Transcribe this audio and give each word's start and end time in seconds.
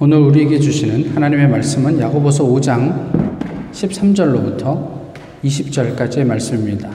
오늘 0.00 0.18
우리에게 0.18 0.60
주시는 0.60 1.10
하나님의 1.16 1.48
말씀은 1.48 1.98
야고보서 1.98 2.44
5장 2.44 3.10
13절로부터 3.72 5.12
20절까지의 5.42 6.24
말씀입니다. 6.24 6.88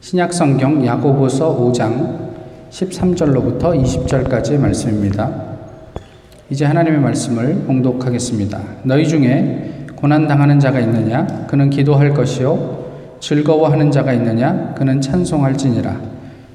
신약 0.00 0.32
성경 0.32 0.86
야고보서 0.86 1.58
5장 1.58 2.30
13절로부터 2.70 3.78
20절까지의 3.84 4.56
말씀입니다. 4.56 5.30
이제 6.48 6.64
하나님의 6.64 7.00
말씀을 7.00 7.64
봉독하겠습니다. 7.66 8.58
너희 8.84 9.06
중에 9.06 9.84
고난 9.94 10.26
당하는 10.26 10.58
자가 10.58 10.80
있느냐 10.80 11.26
그는 11.48 11.68
기도할 11.68 12.14
것이요 12.14 13.18
즐거워하는 13.20 13.90
자가 13.90 14.14
있느냐 14.14 14.72
그는 14.74 15.02
찬송할지니라 15.02 16.00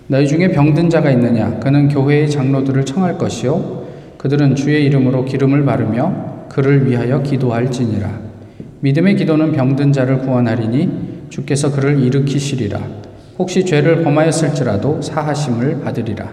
너희 0.07 0.27
중에 0.27 0.47
병든 0.53 0.89
자가 0.89 1.11
있느냐 1.11 1.59
그는 1.59 1.87
교회의 1.87 2.31
장로들을 2.31 2.83
청할 2.83 3.19
것이요 3.19 3.84
그들은 4.25 4.55
주의 4.55 4.83
이름으로 4.85 5.23
기름을 5.23 5.65
바르며 5.65 6.47
그를 6.49 6.89
위하여 6.89 7.21
기도할지니라. 7.21 8.09
믿음의 8.79 9.17
기도는 9.17 9.51
병든 9.51 9.93
자를 9.93 10.17
구원하리니 10.17 11.27
주께서 11.29 11.71
그를 11.71 11.99
일으키시리라. 11.99 12.79
혹시 13.37 13.63
죄를 13.63 14.01
범하였을지라도 14.01 15.03
사하심을 15.03 15.81
받으리라. 15.81 16.27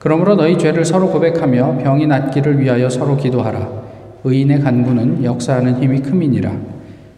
그러므로 0.00 0.34
너희 0.34 0.58
죄를 0.58 0.84
서로 0.84 1.08
고백하며 1.08 1.78
병이 1.78 2.08
낫기를 2.08 2.58
위하여 2.60 2.90
서로 2.90 3.16
기도하라. 3.16 3.68
의인의 4.24 4.58
간구는 4.58 5.22
역사하는 5.22 5.80
힘이 5.80 6.00
크민이라. 6.00 6.50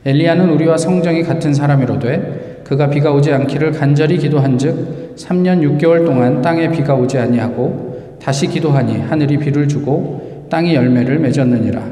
엘리야는 0.05 0.51
우리와 0.51 0.77
성정이 0.77 1.23
같은 1.23 1.55
사람이로되 1.55 2.65
그가 2.65 2.91
비가 2.91 3.13
오지 3.13 3.33
않기를 3.33 3.73
간절히 3.73 4.19
기도한즉 4.19 5.17
3년 5.17 5.63
6개월 5.79 6.05
동안 6.05 6.43
땅에 6.43 6.71
비가 6.71 6.95
오지 6.95 7.17
아니하고 7.17 7.92
다시 8.23 8.47
기도하니 8.47 9.01
하늘이 9.01 9.39
비를 9.39 9.67
주고 9.67 10.47
땅이 10.49 10.75
열매를 10.75 11.19
맺었느니라. 11.19 11.83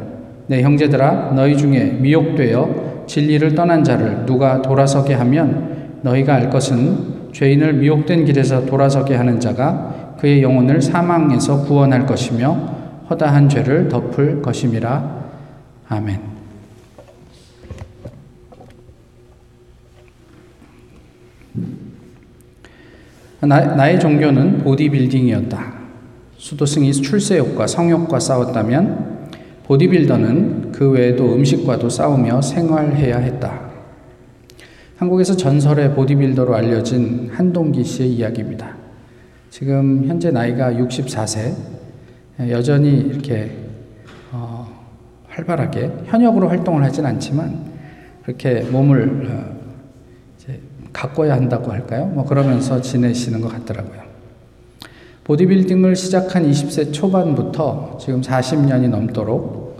내 0.46 0.62
형제들아 0.62 1.32
너희 1.34 1.56
중에 1.56 1.96
미혹되어 2.00 3.04
진리를 3.06 3.54
떠난 3.54 3.82
자를 3.82 4.24
누가 4.26 4.62
돌아서게 4.62 5.14
하면 5.14 5.98
너희가 6.02 6.34
알 6.34 6.48
것은 6.48 7.32
죄인을 7.32 7.74
미혹된 7.74 8.24
길에서 8.24 8.64
돌아서게 8.66 9.16
하는 9.16 9.40
자가 9.40 10.16
그의 10.18 10.42
영혼을 10.42 10.80
사망에서 10.80 11.64
구원할 11.64 12.06
것이며 12.06 12.78
허다한 13.10 13.48
죄를 13.48 13.88
덮을 13.88 14.40
것임이라. 14.40 15.20
아멘. 15.88 16.20
나, 23.40 23.74
나의 23.74 23.98
종교는 23.98 24.58
보디빌딩이었다. 24.58 25.79
수도승이 26.40 26.90
출세욕과 26.94 27.66
성욕과 27.66 28.18
싸웠다면 28.18 29.28
보디빌더는 29.64 30.72
그 30.72 30.90
외에도 30.90 31.34
음식과도 31.34 31.90
싸우며 31.90 32.40
생활해야 32.40 33.18
했다. 33.18 33.70
한국에서 34.96 35.36
전설의 35.36 35.94
보디빌더로 35.94 36.54
알려진 36.54 37.30
한동기 37.32 37.84
씨의 37.84 38.12
이야기입니다. 38.14 38.74
지금 39.50 40.06
현재 40.06 40.30
나이가 40.30 40.72
64세, 40.72 41.54
여전히 42.48 42.98
이렇게 43.00 43.50
어, 44.32 44.66
활발하게 45.28 45.90
현역으로 46.06 46.48
활동을 46.48 46.82
하진 46.82 47.04
않지만 47.04 47.70
그렇게 48.22 48.62
몸을 48.62 49.28
어, 49.30 49.60
가꿔야 50.90 51.34
한다고 51.34 51.70
할까요? 51.70 52.06
뭐 52.06 52.24
그러면서 52.24 52.80
지내시는 52.80 53.42
것 53.42 53.52
같더라고요. 53.52 53.99
보디빌딩을 55.30 55.94
시작한 55.94 56.50
20세 56.50 56.92
초반부터 56.92 57.98
지금 58.00 58.20
40년이 58.20 58.88
넘도록 58.88 59.76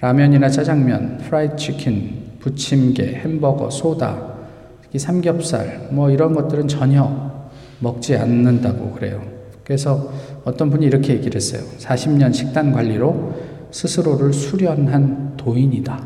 라면이나 0.00 0.48
짜장면, 0.48 1.18
프라이드 1.18 1.56
치킨, 1.56 2.38
부침개, 2.38 3.14
햄버거, 3.14 3.68
소다, 3.68 4.34
특히 4.80 5.00
삼겹살, 5.00 5.88
뭐 5.90 6.08
이런 6.08 6.34
것들은 6.34 6.68
전혀 6.68 7.32
먹지 7.80 8.16
않는다고 8.16 8.92
그래요. 8.92 9.20
그래서 9.64 10.12
어떤 10.44 10.70
분이 10.70 10.86
이렇게 10.86 11.14
얘기를 11.14 11.34
했어요. 11.34 11.62
40년 11.78 12.32
식단 12.32 12.70
관리로 12.70 13.34
스스로를 13.72 14.32
수련한 14.32 15.36
도인이다. 15.36 16.00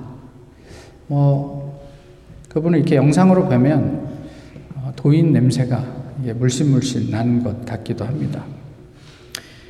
뭐, 1.09 1.83
그분을 2.49 2.79
이렇게 2.79 2.97
영상으로 2.97 3.47
보면 3.47 4.09
어, 4.77 4.93
도인 4.97 5.35
냄새가 5.35 5.85
물씬물씬 6.39 7.11
나는 7.11 7.45
것 7.45 7.67
같기도 7.67 8.07
합니다. 8.07 8.43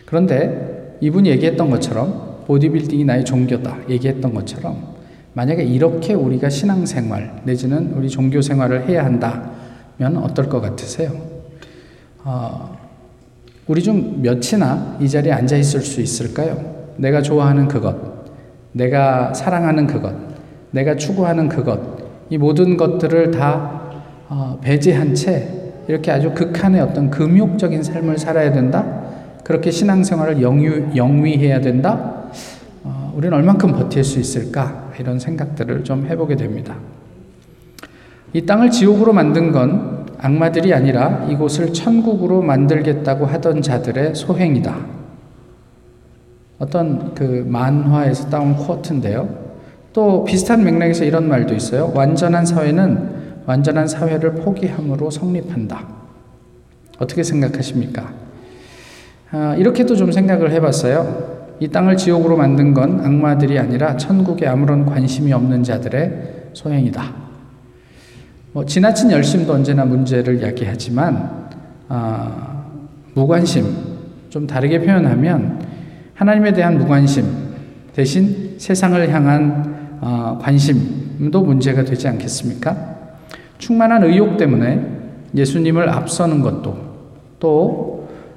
그런데 0.07 0.97
이분이 1.01 1.29
얘기했던 1.29 1.69
것처럼 1.69 2.45
보디빌딩이 2.47 3.05
나의 3.05 3.25
종교다 3.25 3.77
얘기했던 3.89 4.33
것처럼 4.33 4.97
만약에 5.35 5.63
이렇게 5.65 6.15
우리가 6.15 6.49
신앙생활 6.49 7.43
내지는 7.45 7.93
우리 7.95 8.09
종교 8.09 8.41
생활을 8.41 8.89
해야 8.89 9.05
한다면 9.05 10.17
어떨 10.23 10.49
것 10.49 10.61
같으세요? 10.63 11.13
어, 12.25 12.75
우리 13.67 13.83
중 13.83 14.23
몇이나 14.23 14.97
이 15.01 15.09
자리에 15.09 15.33
앉아 15.33 15.57
있을 15.57 15.81
수 15.81 16.01
있을까요? 16.01 16.77
내가 16.97 17.21
좋아하는 17.21 17.69
그것, 17.69 17.97
내가 18.73 19.35
사랑하는 19.35 19.87
그것, 19.87 20.15
내가 20.71 20.97
추구하는 20.97 21.49
그것, 21.49 21.81
이 22.31 22.39
모든 22.39 22.77
것들을 22.77 23.33
다 23.33 23.91
어, 24.29 24.59
배제한 24.63 25.15
채 25.15 25.49
이렇게 25.89 26.11
아주 26.11 26.33
극한의 26.33 26.81
어떤 26.81 27.11
금욕적인 27.11 27.83
삶을 27.83 28.19
살아야 28.19 28.53
된다? 28.53 29.06
그렇게 29.47 29.71
신앙생활을 29.71 30.43
영유, 30.43 30.97
영위해야 30.97 31.61
된다? 31.61 32.25
어, 32.83 33.13
우리는 33.15 33.33
얼만큼 33.33 33.75
버틸 33.75 34.03
수 34.03 34.19
있을까? 34.19 34.91
이런 34.99 35.21
생각들을 35.21 35.85
좀 35.85 36.05
해보게 36.05 36.35
됩니다. 36.35 36.75
이 38.33 38.45
땅을 38.45 38.73
지옥으로 38.73 39.13
만든 39.13 39.53
건 39.53 40.05
악마들이 40.19 40.75
아니라 40.75 41.29
이곳을 41.31 41.73
천국으로 41.73 42.43
만들겠다고 42.43 43.25
하던 43.27 43.63
자들의 43.63 44.17
소행이다. 44.17 44.85
어떤 46.59 47.15
그 47.15 47.47
만화에서 47.49 48.29
따온 48.29 48.57
쿼트인데요. 48.57 49.29
또 49.93 50.25
비슷한 50.25 50.65
맥락에서 50.65 51.05
이런 51.05 51.29
말도 51.29 51.55
있어요. 51.55 51.93
완전한 51.95 52.45
사회는 52.45 53.45
완전한 53.47 53.87
사회를 53.87 54.35
포기함으로 54.35 55.09
성립한다. 55.13 55.87
어떻게 56.99 57.23
생각하십니까? 57.23 58.26
아, 59.31 59.55
이렇게도 59.57 59.97
좀 59.97 60.13
생각을 60.13 60.53
해봤어요. 60.53 61.37
이 61.59 61.69
땅을 61.69 61.97
지옥으로 61.97 62.37
만든 62.37 62.75
건 62.75 63.01
악마들이 63.01 63.59
아니라 63.59 63.97
천국에 63.97 64.47
아무런 64.47 64.85
관심이 64.85 65.33
없는 65.33 65.63
자들의 65.63 66.51
소행이다. 66.53 67.03
뭐 68.53 68.65
지나친 68.65 69.11
열심도 69.11 69.53
언제나 69.53 69.85
문제를 69.85 70.43
야기하지만 70.43 71.49
아, 71.89 72.65
무관심 73.15 73.65
좀 74.29 74.47
다르게 74.47 74.81
표현하면 74.81 75.61
하나님에 76.15 76.53
대한 76.53 76.79
무관심 76.79 77.25
대신 77.95 78.55
세상을 78.59 79.11
향한 79.11 79.99
어, 80.01 80.39
관심도 80.41 81.43
문제가 81.43 81.85
되지 81.85 82.09
않겠습니까? 82.09 82.77
충만한 83.59 84.05
의욕 84.05 84.37
때문에 84.37 84.87
예수님을 85.35 85.89
앞서는 85.89 86.43
것도 86.43 86.77
또 87.39 87.96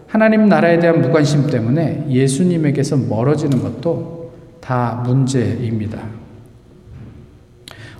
하나님 0.10 0.50
나라에 0.50 0.80
대한 0.80 1.02
무관심 1.02 1.48
때문에 1.48 2.08
예수님에게서 2.10 2.98
멀어지는 2.98 3.62
것도 3.62 4.32
다 4.60 5.04
문제입니다. 5.06 6.00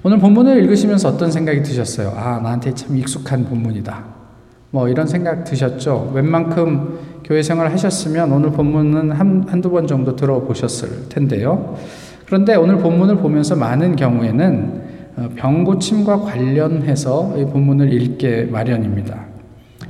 오늘 0.02 0.18
본문을 0.18 0.58
읽으시면서 0.64 1.10
어떤 1.10 1.30
생각이 1.30 1.62
드셨어요? 1.62 2.12
아, 2.16 2.40
나한테 2.40 2.74
참 2.74 2.98
익숙한 2.98 3.46
본문이다. 3.46 4.04
뭐 4.72 4.90
이런 4.90 5.06
생각 5.06 5.44
드셨죠? 5.44 6.12
웬만큼 6.16 6.98
교회 7.24 7.44
생활 7.44 7.72
하셨으면 7.72 8.32
오늘 8.32 8.52
본문은 8.52 9.12
한, 9.12 9.46
한두 9.48 9.70
번 9.70 9.86
정도 9.86 10.16
들어보셨을 10.16 11.10
텐데요. 11.10 11.78
그런데 12.26 12.56
오늘 12.56 12.78
본문을 12.78 13.18
보면서 13.18 13.56
많은 13.56 13.96
경우에는 13.96 14.82
어, 15.16 15.30
병고침과 15.36 16.22
관련해서 16.22 17.36
이 17.38 17.46
본문을 17.46 17.94
읽게 17.94 18.46
마련입니다. 18.46 19.30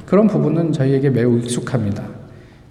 그런 0.05 0.27
부분은 0.27 0.71
저희에게 0.71 1.11
매우 1.11 1.37
익숙합니다. 1.37 2.18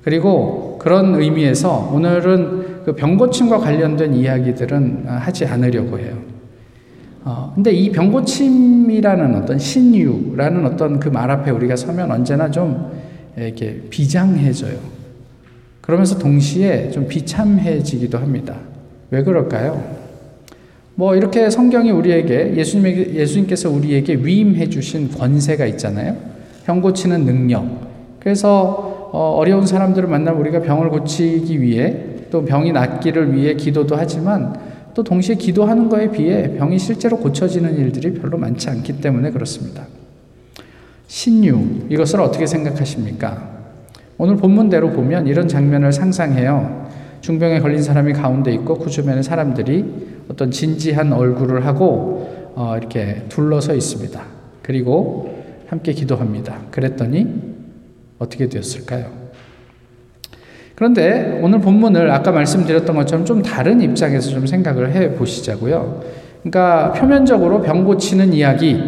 그리고 0.08 0.78
그런 0.78 1.16
의미에서 1.16 1.90
오늘은 1.92 2.84
그 2.86 2.94
병고침과 2.94 3.58
관련된 3.58 4.14
이야기들은 4.14 5.04
하지 5.06 5.44
않으려고 5.44 5.98
해요. 5.98 6.16
어, 7.24 7.52
근데 7.54 7.72
이 7.72 7.92
병고침이라는 7.92 9.34
어떤 9.34 9.58
신유라는 9.58 10.64
어떤 10.64 10.98
그 10.98 11.10
말 11.10 11.30
앞에 11.30 11.50
우리가 11.50 11.76
서면 11.76 12.10
언제나 12.10 12.50
좀 12.50 12.90
이렇게 13.36 13.82
비장해져요. 13.90 14.78
그러면서 15.82 16.18
동시에 16.18 16.90
좀 16.90 17.06
비참해지기도 17.06 18.16
합니다. 18.16 18.54
왜 19.10 19.22
그럴까요? 19.22 19.84
뭐 20.94 21.16
이렇게 21.16 21.50
성경이 21.50 21.90
우리에게 21.90 22.54
예수님 22.56 23.14
예수님께서 23.14 23.68
우리에게 23.68 24.14
위임해 24.14 24.70
주신 24.70 25.10
권세가 25.10 25.66
있잖아요. 25.66 26.16
병 26.64 26.80
고치는 26.80 27.26
능력. 27.26 27.66
그래서 28.20 28.97
어, 29.12 29.34
어려운 29.36 29.66
사람들을 29.66 30.08
만나면 30.08 30.40
우리가 30.40 30.60
병을 30.60 30.90
고치기 30.90 31.60
위해 31.60 31.96
또 32.30 32.44
병이 32.44 32.72
낫기를 32.72 33.34
위해 33.34 33.54
기도도 33.54 33.96
하지만 33.96 34.54
또 34.94 35.02
동시에 35.02 35.36
기도하는 35.36 35.88
거에 35.88 36.10
비해 36.10 36.56
병이 36.56 36.78
실제로 36.78 37.18
고쳐지는 37.18 37.78
일들이 37.78 38.14
별로 38.14 38.36
많지 38.36 38.68
않기 38.68 39.00
때문에 39.00 39.30
그렇습니다. 39.30 39.86
신유, 41.06 41.86
이것을 41.88 42.20
어떻게 42.20 42.46
생각하십니까? 42.46 43.48
오늘 44.18 44.36
본문대로 44.36 44.90
보면 44.90 45.26
이런 45.26 45.48
장면을 45.48 45.92
상상해요. 45.92 46.88
중병에 47.20 47.60
걸린 47.60 47.82
사람이 47.82 48.12
가운데 48.12 48.52
있고 48.52 48.78
그 48.78 48.90
주변에 48.90 49.22
사람들이 49.22 49.84
어떤 50.28 50.50
진지한 50.50 51.12
얼굴을 51.12 51.64
하고 51.66 52.52
어, 52.54 52.76
이렇게 52.76 53.22
둘러서 53.28 53.74
있습니다. 53.74 54.20
그리고 54.62 55.38
함께 55.68 55.92
기도합니다. 55.92 56.58
그랬더니 56.70 57.47
어떻게 58.18 58.48
되었을까요? 58.48 59.28
그런데 60.74 61.40
오늘 61.42 61.60
본문을 61.60 62.10
아까 62.10 62.30
말씀드렸던 62.30 62.94
것처럼 62.94 63.24
좀 63.24 63.42
다른 63.42 63.80
입장에서 63.80 64.30
좀 64.30 64.46
생각을 64.46 64.92
해 64.92 65.14
보시자고요. 65.14 66.02
그러니까 66.42 66.92
표면적으로 66.92 67.62
병 67.62 67.84
고치는 67.84 68.32
이야기 68.32 68.80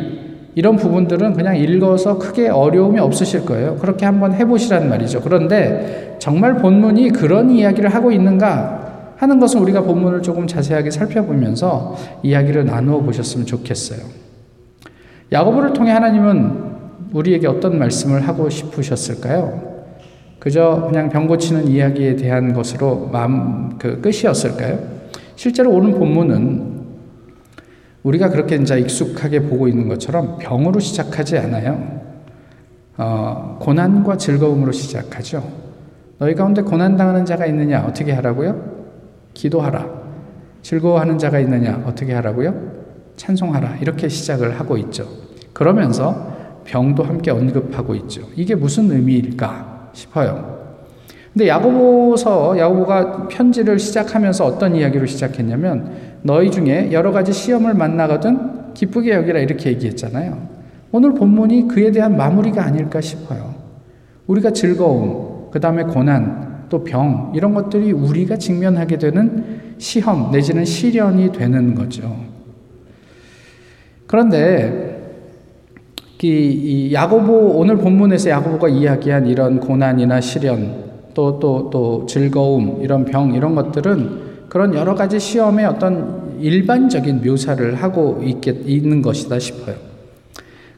이런 0.54 0.76
부분들은 0.76 1.32
그냥 1.34 1.56
읽어서 1.56 2.18
크게 2.18 2.48
어려움이 2.48 3.00
없으실 3.00 3.44
거예요. 3.44 3.76
그렇게 3.76 4.04
한번 4.04 4.34
해보시란 4.34 4.88
말이죠. 4.88 5.20
그런데 5.20 6.16
정말 6.18 6.56
본문이 6.56 7.10
그런 7.10 7.50
이야기를 7.50 7.92
하고 7.92 8.12
있는가 8.12 9.14
하는 9.16 9.38
것은 9.38 9.60
우리가 9.60 9.82
본문을 9.82 10.22
조금 10.22 10.46
자세하게 10.46 10.90
살펴보면서 10.90 11.96
이야기를 12.22 12.64
나누어 12.66 13.00
보셨으면 13.00 13.46
좋겠어요. 13.46 14.00
야고보를 15.32 15.72
통해 15.72 15.90
하나님은 15.90 16.69
우리에게 17.12 17.46
어떤 17.46 17.78
말씀을 17.78 18.26
하고 18.26 18.48
싶으셨을까요? 18.48 19.70
그저 20.38 20.86
그냥 20.88 21.08
병 21.08 21.26
고치는 21.26 21.68
이야기에 21.68 22.16
대한 22.16 22.52
것으로 22.52 23.08
마음 23.12 23.78
그 23.78 24.00
끝이었을까요? 24.00 24.78
실제로 25.36 25.72
오는 25.72 25.98
본문은 25.98 26.80
우리가 28.02 28.30
그렇게 28.30 28.56
이제 28.56 28.78
익숙하게 28.78 29.42
보고 29.42 29.68
있는 29.68 29.88
것처럼 29.88 30.38
병으로 30.38 30.80
시작하지 30.80 31.36
않아요. 31.38 32.00
어, 32.96 33.58
고난과 33.60 34.16
즐거움으로 34.16 34.72
시작하죠. 34.72 35.42
너희 36.18 36.34
가운데 36.34 36.62
고난당하는 36.62 37.24
자가 37.26 37.46
있느냐? 37.46 37.84
어떻게 37.86 38.12
하라고요? 38.12 38.80
기도하라. 39.34 39.86
즐거워하는 40.62 41.18
자가 41.18 41.40
있느냐? 41.40 41.82
어떻게 41.86 42.14
하라고요? 42.14 42.54
찬송하라. 43.16 43.76
이렇게 43.80 44.08
시작을 44.08 44.58
하고 44.58 44.76
있죠. 44.78 45.06
그러면서 45.52 46.39
병도 46.64 47.02
함께 47.02 47.30
언급하고 47.30 47.94
있죠. 47.96 48.22
이게 48.36 48.54
무슨 48.54 48.90
의미일까 48.90 49.90
싶어요. 49.92 50.60
근데 51.32 51.48
야고보서 51.48 52.58
야고보가 52.58 53.28
편지를 53.28 53.78
시작하면서 53.78 54.44
어떤 54.44 54.74
이야기로 54.74 55.06
시작했냐면 55.06 55.92
너희 56.22 56.50
중에 56.50 56.90
여러 56.92 57.12
가지 57.12 57.32
시험을 57.32 57.74
만나거든 57.74 58.74
기쁘게 58.74 59.12
여기라 59.12 59.40
이렇게 59.40 59.70
얘기했잖아요. 59.70 60.48
오늘 60.92 61.14
본문이 61.14 61.68
그에 61.68 61.92
대한 61.92 62.16
마무리가 62.16 62.64
아닐까 62.64 63.00
싶어요. 63.00 63.54
우리가 64.26 64.52
즐거움, 64.52 65.50
그 65.50 65.60
다음에 65.60 65.84
고난, 65.84 66.66
또 66.68 66.82
병, 66.84 67.32
이런 67.34 67.54
것들이 67.54 67.92
우리가 67.92 68.36
직면하게 68.36 68.98
되는 68.98 69.74
시험 69.78 70.30
내지는 70.30 70.64
시련이 70.64 71.32
되는 71.32 71.74
거죠. 71.74 72.16
그런데 74.06 74.99
이 76.28 76.92
야고보 76.92 77.54
오늘 77.56 77.78
본문에서 77.78 78.30
야고보가 78.30 78.68
이야기한 78.68 79.26
이런 79.26 79.58
고난이나 79.58 80.20
시련 80.20 80.90
또또 81.14 81.70
또 81.70 82.06
즐거움 82.06 82.82
이런 82.82 83.04
병 83.04 83.34
이런 83.34 83.54
것들은 83.54 84.30
그런 84.48 84.74
여러 84.74 84.94
가지 84.94 85.18
시험의 85.18 85.64
어떤 85.64 86.36
일반적인 86.40 87.22
묘사를 87.22 87.74
하고 87.74 88.20
있겠, 88.22 88.68
있는 88.68 89.00
것이다 89.00 89.38
싶어요. 89.38 89.76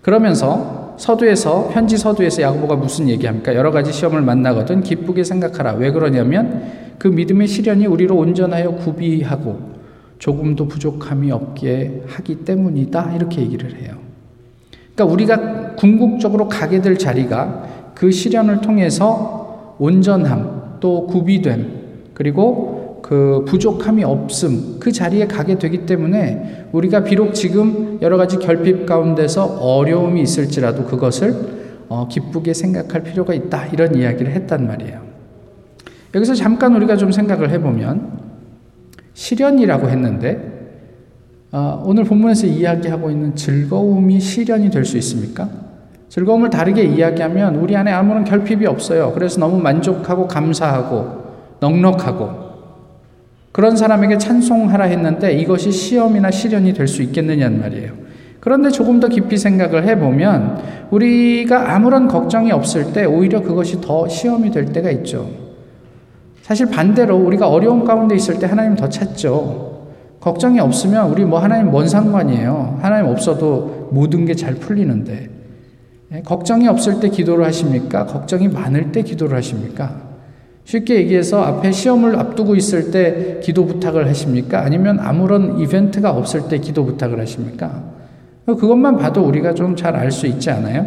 그러면서 0.02 0.94
서두에서 0.98 1.70
현지 1.72 1.96
서두에서 1.96 2.42
야고보가 2.42 2.76
무슨 2.76 3.08
얘기합니까? 3.08 3.54
여러 3.54 3.70
가지 3.70 3.92
시험을 3.92 4.20
만나거든 4.22 4.82
기쁘게 4.82 5.24
생각하라. 5.24 5.72
왜 5.74 5.90
그러냐면 5.90 6.62
그 6.98 7.08
믿음의 7.08 7.48
시련이 7.48 7.86
우리로 7.86 8.16
온전하여 8.16 8.72
구비하고 8.76 9.72
조금도 10.18 10.68
부족함이 10.68 11.32
없게 11.32 12.02
하기 12.06 12.44
때문이다. 12.44 13.16
이렇게 13.16 13.40
얘기를 13.40 13.74
해요. 13.80 14.01
그러니까 15.02 15.04
우리가 15.04 15.74
궁극적으로 15.76 16.48
가게 16.48 16.80
될 16.80 16.96
자리가 16.96 17.92
그 17.94 18.10
시련을 18.10 18.60
통해서 18.60 19.74
온전함, 19.78 20.78
또 20.80 21.06
구비됨, 21.06 21.82
그리고 22.14 23.00
그 23.02 23.44
부족함이 23.48 24.04
없음 24.04 24.78
그 24.78 24.92
자리에 24.92 25.26
가게 25.26 25.58
되기 25.58 25.86
때문에 25.86 26.68
우리가 26.72 27.02
비록 27.02 27.34
지금 27.34 27.98
여러 28.00 28.16
가지 28.16 28.38
결핍 28.38 28.86
가운데서 28.86 29.58
어려움이 29.60 30.22
있을지라도 30.22 30.84
그것을 30.84 31.34
어, 31.88 32.06
기쁘게 32.08 32.54
생각할 32.54 33.02
필요가 33.02 33.34
있다 33.34 33.66
이런 33.66 33.94
이야기를 33.94 34.32
했단 34.32 34.66
말이에요. 34.66 35.02
여기서 36.14 36.34
잠깐 36.34 36.76
우리가 36.76 36.96
좀 36.96 37.10
생각을 37.10 37.50
해보면 37.50 38.20
시련이라고 39.14 39.88
했는데 39.88 40.36
어, 40.36 40.51
오늘 41.84 42.04
본문에서 42.04 42.46
이야기하고 42.46 43.10
있는 43.10 43.36
즐거움이 43.36 44.18
시련이 44.20 44.70
될 44.70 44.84
수 44.84 44.96
있습니까? 44.98 45.48
즐거움을 46.08 46.50
다르게 46.50 46.82
이야기하면 46.84 47.56
우리 47.56 47.76
안에 47.76 47.90
아무런 47.90 48.24
결핍이 48.24 48.66
없어요. 48.66 49.12
그래서 49.12 49.38
너무 49.40 49.58
만족하고 49.58 50.28
감사하고 50.28 51.22
넉넉하고 51.60 52.42
그런 53.50 53.76
사람에게 53.76 54.18
찬송하라 54.18 54.84
했는데 54.86 55.32
이것이 55.34 55.70
시험이나 55.72 56.30
시련이 56.30 56.72
될 56.72 56.88
수 56.88 57.02
있겠느냐는 57.02 57.60
말이에요. 57.60 57.92
그런데 58.40 58.70
조금 58.70 58.98
더 58.98 59.08
깊이 59.08 59.36
생각을 59.38 59.86
해보면 59.86 60.62
우리가 60.90 61.74
아무런 61.74 62.08
걱정이 62.08 62.50
없을 62.50 62.92
때 62.92 63.04
오히려 63.04 63.40
그것이 63.40 63.80
더 63.80 64.08
시험이 64.08 64.50
될 64.50 64.66
때가 64.66 64.90
있죠. 64.90 65.30
사실 66.42 66.66
반대로 66.66 67.16
우리가 67.16 67.48
어려움 67.48 67.84
가운데 67.84 68.16
있을 68.16 68.38
때 68.38 68.46
하나님 68.46 68.74
더 68.74 68.88
찾죠. 68.88 69.71
걱정이 70.22 70.60
없으면 70.60 71.10
우리 71.10 71.24
뭐 71.24 71.40
하나님 71.40 71.72
뭔 71.72 71.88
상관이에요. 71.88 72.78
하나님 72.80 73.10
없어도 73.10 73.88
모든 73.90 74.24
게 74.24 74.34
잘 74.34 74.54
풀리는데. 74.54 75.28
예, 76.14 76.20
걱정이 76.22 76.68
없을 76.68 77.00
때 77.00 77.08
기도를 77.08 77.44
하십니까? 77.46 78.06
걱정이 78.06 78.46
많을 78.46 78.92
때 78.92 79.02
기도를 79.02 79.36
하십니까? 79.38 80.00
쉽게 80.64 80.94
얘기해서 80.94 81.42
앞에 81.42 81.72
시험을 81.72 82.16
앞두고 82.16 82.54
있을 82.54 82.92
때 82.92 83.40
기도 83.42 83.66
부탁을 83.66 84.06
하십니까? 84.08 84.62
아니면 84.62 85.00
아무런 85.00 85.58
이벤트가 85.58 86.12
없을 86.12 86.48
때 86.48 86.58
기도 86.58 86.84
부탁을 86.84 87.18
하십니까? 87.18 87.82
그것만 88.46 88.98
봐도 88.98 89.22
우리가 89.24 89.54
좀 89.54 89.74
잘 89.74 89.96
알 89.96 90.12
수 90.12 90.28
있지 90.28 90.50
않아요? 90.50 90.86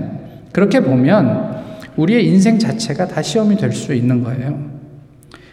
그렇게 0.54 0.80
보면 0.80 1.56
우리의 1.98 2.26
인생 2.26 2.58
자체가 2.58 3.08
다 3.10 3.22
시험이 3.22 3.58
될 3.58 3.74
수 3.74 3.94
있는 3.94 4.24
거예요. 4.24 4.58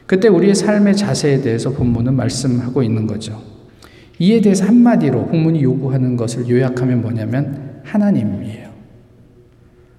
그때 0.07 0.29
우리의 0.29 0.55
삶의 0.55 0.95
자세에 0.97 1.41
대해서 1.41 1.71
본문은 1.71 2.15
말씀하고 2.15 2.85
있는 2.85 3.09
거죠. 3.09 3.51
이에 4.19 4.41
대해서 4.41 4.67
한마디로 4.67 5.27
본문이 5.27 5.63
요구하는 5.63 6.17
것을 6.17 6.49
요약하면 6.49 7.01
뭐냐면 7.03 7.81
하나님이에요. 7.85 8.69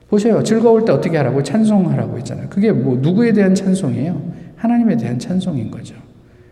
보세요. 0.10 0.43
즐거울 0.43 0.86
때 0.86 0.91
어떻게 0.91 1.17
하라고? 1.17 1.41
찬송하라고 1.41 2.17
했잖아요. 2.20 2.48
그게 2.50 2.72
뭐 2.72 2.98
누구에 3.01 3.34
대한 3.34 3.55
찬송이에요? 3.55 4.22
하나님에 4.55 4.96
대한 4.96 5.17
찬송인 5.17 5.72
거죠. 5.72 5.96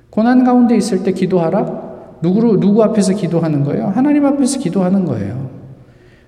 고난 0.09 0.43
가운데 0.43 0.75
있을 0.75 1.03
때 1.03 1.11
기도하라? 1.11 1.91
누구로, 2.21 2.59
누구 2.59 2.83
앞에서 2.83 3.13
기도하는 3.13 3.63
거예요? 3.63 3.87
하나님 3.87 4.25
앞에서 4.25 4.59
기도하는 4.59 5.05
거예요. 5.05 5.49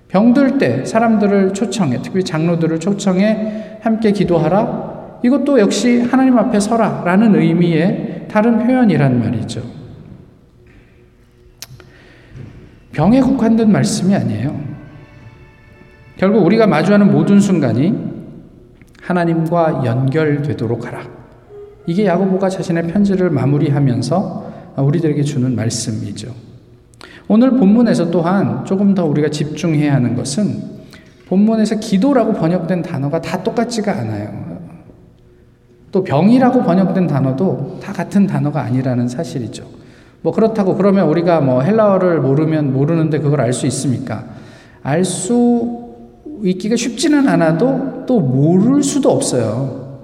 병들 0.08 0.58
때 0.58 0.84
사람들을 0.84 1.54
초청해, 1.54 2.02
특히 2.02 2.22
장로들을 2.22 2.78
초청해 2.78 3.78
함께 3.80 4.12
기도하라? 4.12 5.20
이것도 5.24 5.58
역시 5.58 6.00
하나님 6.00 6.38
앞에 6.38 6.60
서라 6.60 7.02
라는 7.04 7.34
의미의 7.34 8.26
다른 8.28 8.58
표현이란 8.58 9.18
말이죠. 9.18 9.62
병에 12.94 13.20
국한된 13.20 13.70
말씀이 13.70 14.14
아니에요. 14.14 14.58
결국 16.16 16.46
우리가 16.46 16.66
마주하는 16.66 17.12
모든 17.12 17.40
순간이 17.40 17.92
하나님과 19.02 19.82
연결되도록 19.84 20.86
하라. 20.86 21.02
이게 21.86 22.06
야고보가 22.06 22.48
자신의 22.48 22.86
편지를 22.86 23.30
마무리하면서 23.30 24.52
우리들에게 24.76 25.22
주는 25.24 25.54
말씀이죠. 25.54 26.32
오늘 27.26 27.50
본문에서 27.56 28.10
또한 28.10 28.64
조금 28.64 28.94
더 28.94 29.04
우리가 29.04 29.28
집중해야 29.28 29.94
하는 29.94 30.14
것은 30.14 30.74
본문에서 31.26 31.80
기도라고 31.80 32.32
번역된 32.32 32.82
단어가 32.82 33.20
다 33.20 33.42
똑같지가 33.42 33.92
않아요. 33.92 34.60
또 35.90 36.04
병이라고 36.04 36.62
번역된 36.62 37.06
단어도 37.06 37.80
다 37.82 37.92
같은 37.92 38.26
단어가 38.26 38.62
아니라는 38.62 39.08
사실이죠. 39.08 39.83
뭐 40.24 40.32
그렇다고 40.32 40.74
그러면 40.74 41.06
우리가 41.08 41.42
뭐 41.42 41.60
헬라어를 41.60 42.22
모르면 42.22 42.72
모르는데 42.72 43.18
그걸 43.18 43.42
알 43.42 43.52
수 43.52 43.66
있습니까? 43.66 44.24
알 44.82 45.04
수 45.04 45.84
있기가 46.42 46.76
쉽지는 46.76 47.28
않아도 47.28 48.04
또 48.06 48.20
모를 48.20 48.82
수도 48.82 49.10
없어요. 49.10 49.98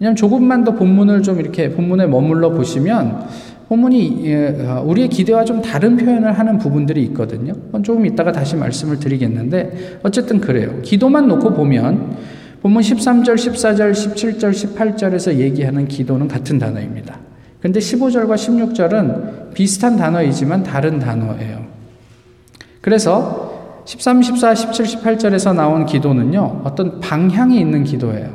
왜냐하면 0.00 0.16
조금만 0.16 0.64
더 0.64 0.74
본문을 0.74 1.22
좀 1.22 1.38
이렇게 1.38 1.70
본문에 1.70 2.08
머물러 2.08 2.50
보시면 2.50 3.26
본문이 3.68 4.22
예, 4.24 4.66
어, 4.66 4.82
우리의 4.84 5.08
기대와 5.08 5.44
좀 5.44 5.62
다른 5.62 5.96
표현을 5.96 6.32
하는 6.32 6.58
부분들이 6.58 7.04
있거든요. 7.04 7.52
조금 7.84 8.04
이따가 8.06 8.32
다시 8.32 8.56
말씀을 8.56 8.98
드리겠는데 8.98 10.00
어쨌든 10.02 10.40
그래요. 10.40 10.80
기도만 10.82 11.28
놓고 11.28 11.54
보면 11.54 12.16
본문 12.60 12.82
13절, 12.82 13.36
14절, 13.36 13.92
17절, 13.92 14.50
18절에서 14.50 15.36
얘기하는 15.36 15.86
기도는 15.86 16.26
같은 16.26 16.58
단어입니다. 16.58 17.29
근데 17.60 17.78
15절과 17.80 18.34
16절은 18.34 19.52
비슷한 19.54 19.96
단어이지만 19.96 20.62
다른 20.62 20.98
단어예요. 20.98 21.64
그래서 22.80 23.82
13, 23.84 24.22
14, 24.22 24.54
17, 24.54 24.86
18절에서 24.86 25.54
나온 25.54 25.84
기도는요, 25.84 26.62
어떤 26.64 27.00
방향이 27.00 27.58
있는 27.58 27.84
기도예요. 27.84 28.30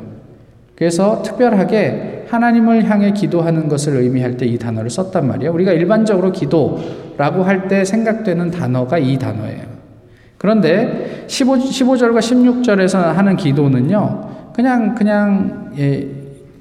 그래서 0.76 1.22
특별하게 1.22 2.26
하나님을 2.28 2.88
향해 2.90 3.12
기도하는 3.12 3.68
것을 3.68 3.96
의미할 3.96 4.36
때 4.36 4.46
이 4.46 4.58
단어를 4.58 4.90
썼단 4.90 5.26
말이에요. 5.26 5.52
우리가 5.52 5.72
일반적으로 5.72 6.32
기도라고 6.32 7.42
할 7.44 7.68
때 7.68 7.84
생각되는 7.84 8.50
단어가 8.50 8.98
이 8.98 9.18
단어예요. 9.18 9.64
그런데 10.38 11.24
15, 11.28 11.54
15절과 11.56 12.18
16절에서 12.18 12.98
하는 12.98 13.36
기도는요, 13.36 14.52
그냥, 14.54 14.94
그냥, 14.94 15.72
예, 15.78 16.06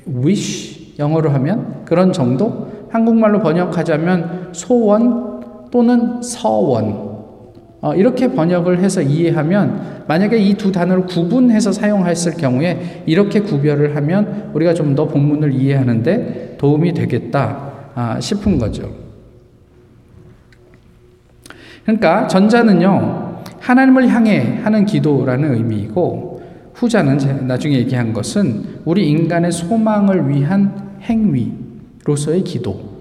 wish, 0.08 0.75
영어로 1.00 1.30
하면 1.32 1.84
그런 1.86 2.14
정도? 2.14 2.88
한국말로 2.90 3.42
번역하자면 3.42 4.50
소원 4.54 5.70
또는 5.72 6.22
서원. 6.22 7.16
어, 7.82 7.94
이렇게 7.94 8.32
번역을 8.32 8.80
해서 8.80 9.02
이해하면 9.02 10.06
만약에 10.08 10.38
이 10.38 10.54
두 10.56 10.72
단어를 10.72 11.06
구분해서 11.06 11.72
사용했을 11.72 12.34
경우에 12.34 13.04
이렇게 13.06 13.42
구별을 13.42 13.96
하면 13.96 14.52
우리가 14.54 14.74
좀 14.74 14.96
더 14.96 15.06
본문을 15.08 15.52
이해하는데 15.54 16.56
도움이 16.58 16.94
되겠다 16.94 17.72
아, 17.94 18.20
싶은 18.20 18.58
거죠. 18.58 18.90
그러니까 21.84 22.28
전자는요 22.28 23.44
하나님을 23.60 24.08
향해 24.10 24.60
하는 24.64 24.86
기도라는 24.86 25.54
의미이고 25.56 26.42
후자는 26.74 27.48
나중에 27.48 27.76
얘기한 27.76 28.14
것은 28.14 28.80
우리 28.86 29.10
인간의 29.10 29.52
소망을 29.52 30.30
위한 30.30 30.85
행위로서의 31.06 32.44
기도. 32.44 32.96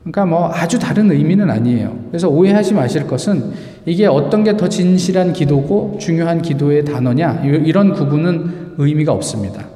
그러니까 0.00 0.26
뭐 0.26 0.50
아주 0.52 0.78
다른 0.78 1.10
의미는 1.10 1.50
아니에요. 1.50 1.96
그래서 2.08 2.28
오해하지 2.28 2.74
마실 2.74 3.06
것은 3.06 3.52
이게 3.86 4.06
어떤 4.06 4.44
게 4.44 4.54
더 4.56 4.68
진실한 4.68 5.32
기도고 5.32 5.96
중요한 5.98 6.42
기도의 6.42 6.84
단어냐 6.84 7.42
이런 7.44 7.92
구분은 7.94 8.74
의미가 8.78 9.12
없습니다. 9.12 9.66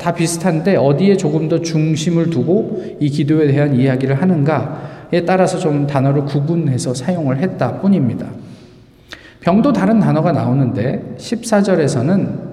다 0.00 0.12
비슷한데 0.12 0.76
어디에 0.76 1.16
조금 1.16 1.48
더 1.48 1.62
중심을 1.62 2.28
두고 2.30 2.82
이 3.00 3.08
기도에 3.08 3.46
대한 3.46 3.74
이야기를 3.74 4.20
하는가에 4.20 5.24
따라서 5.24 5.58
좀 5.58 5.86
단어를 5.86 6.24
구분해서 6.24 6.92
사용을 6.92 7.38
했다 7.38 7.80
뿐입니다. 7.80 8.26
병도 9.40 9.72
다른 9.72 10.00
단어가 10.00 10.32
나오는데 10.32 11.14
14절에서는 11.18 12.47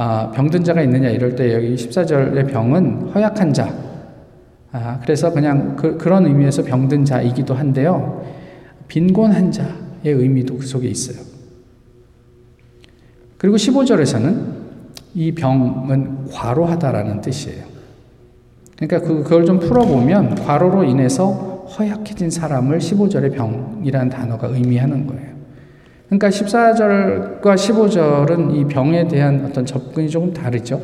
아, 0.00 0.30
병든 0.30 0.62
자가 0.62 0.80
있느냐 0.82 1.08
이럴 1.08 1.34
때 1.34 1.52
여기 1.52 1.74
14절의 1.74 2.52
병은 2.52 3.10
허약한 3.12 3.52
자, 3.52 3.74
아, 4.70 5.00
그래서 5.02 5.32
그냥 5.32 5.74
그, 5.74 5.98
런 6.04 6.24
의미에서 6.24 6.62
병든 6.62 7.04
자이기도 7.04 7.52
한데요. 7.52 8.24
빈곤한 8.86 9.50
자의 9.50 9.66
의미도 10.04 10.56
그 10.58 10.64
속에 10.64 10.86
있어요. 10.86 11.20
그리고 13.38 13.56
15절에서는 13.56 14.40
이 15.16 15.32
병은 15.34 16.28
과로하다라는 16.30 17.20
뜻이에요. 17.20 17.64
그러니까 18.76 19.00
그, 19.00 19.24
그걸 19.24 19.46
좀 19.46 19.58
풀어보면 19.58 20.36
과로로 20.36 20.84
인해서 20.84 21.66
허약해진 21.76 22.30
사람을 22.30 22.78
15절의 22.78 23.34
병이라는 23.34 24.10
단어가 24.10 24.46
의미하는 24.46 25.08
거예요. 25.08 25.37
그러니까 26.08 26.28
14절과 26.30 27.42
15절은 27.42 28.54
이 28.54 28.64
병에 28.66 29.06
대한 29.06 29.46
어떤 29.48 29.66
접근이 29.66 30.08
조금 30.08 30.32
다르죠. 30.32 30.80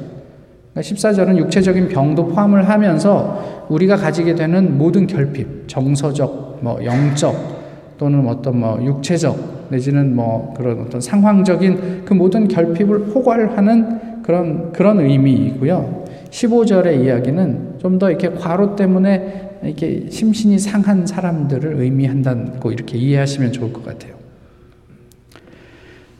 14절은 0.76 1.16
그러니까 1.16 1.44
육체적인 1.46 1.88
병도 1.88 2.28
포함을 2.28 2.68
하면서 2.68 3.64
우리가 3.68 3.96
가지게 3.96 4.34
되는 4.34 4.76
모든 4.76 5.06
결핍, 5.06 5.66
정서적, 5.66 6.58
뭐 6.62 6.84
영적 6.84 7.94
또는 7.96 8.26
어떤 8.28 8.58
뭐 8.58 8.82
육체적 8.84 9.68
내지는 9.70 10.14
뭐 10.14 10.52
그런 10.56 10.80
어떤 10.80 11.00
상황적인 11.00 12.02
그 12.04 12.12
모든 12.12 12.48
결핍을 12.48 13.06
포괄하는 13.06 14.22
그런 14.22 14.72
그런 14.72 15.00
의미이고요. 15.00 16.04
15절의 16.30 17.04
이야기는 17.04 17.74
좀 17.78 17.98
더 17.98 18.10
이렇게 18.10 18.30
과로 18.30 18.76
때문에 18.76 19.58
이렇게 19.62 20.06
심신이 20.10 20.58
상한 20.58 21.06
사람들을 21.06 21.80
의미한다고 21.80 22.72
이렇게 22.72 22.98
이해하시면 22.98 23.52
좋을 23.52 23.72
것 23.72 23.84
같아요. 23.84 24.23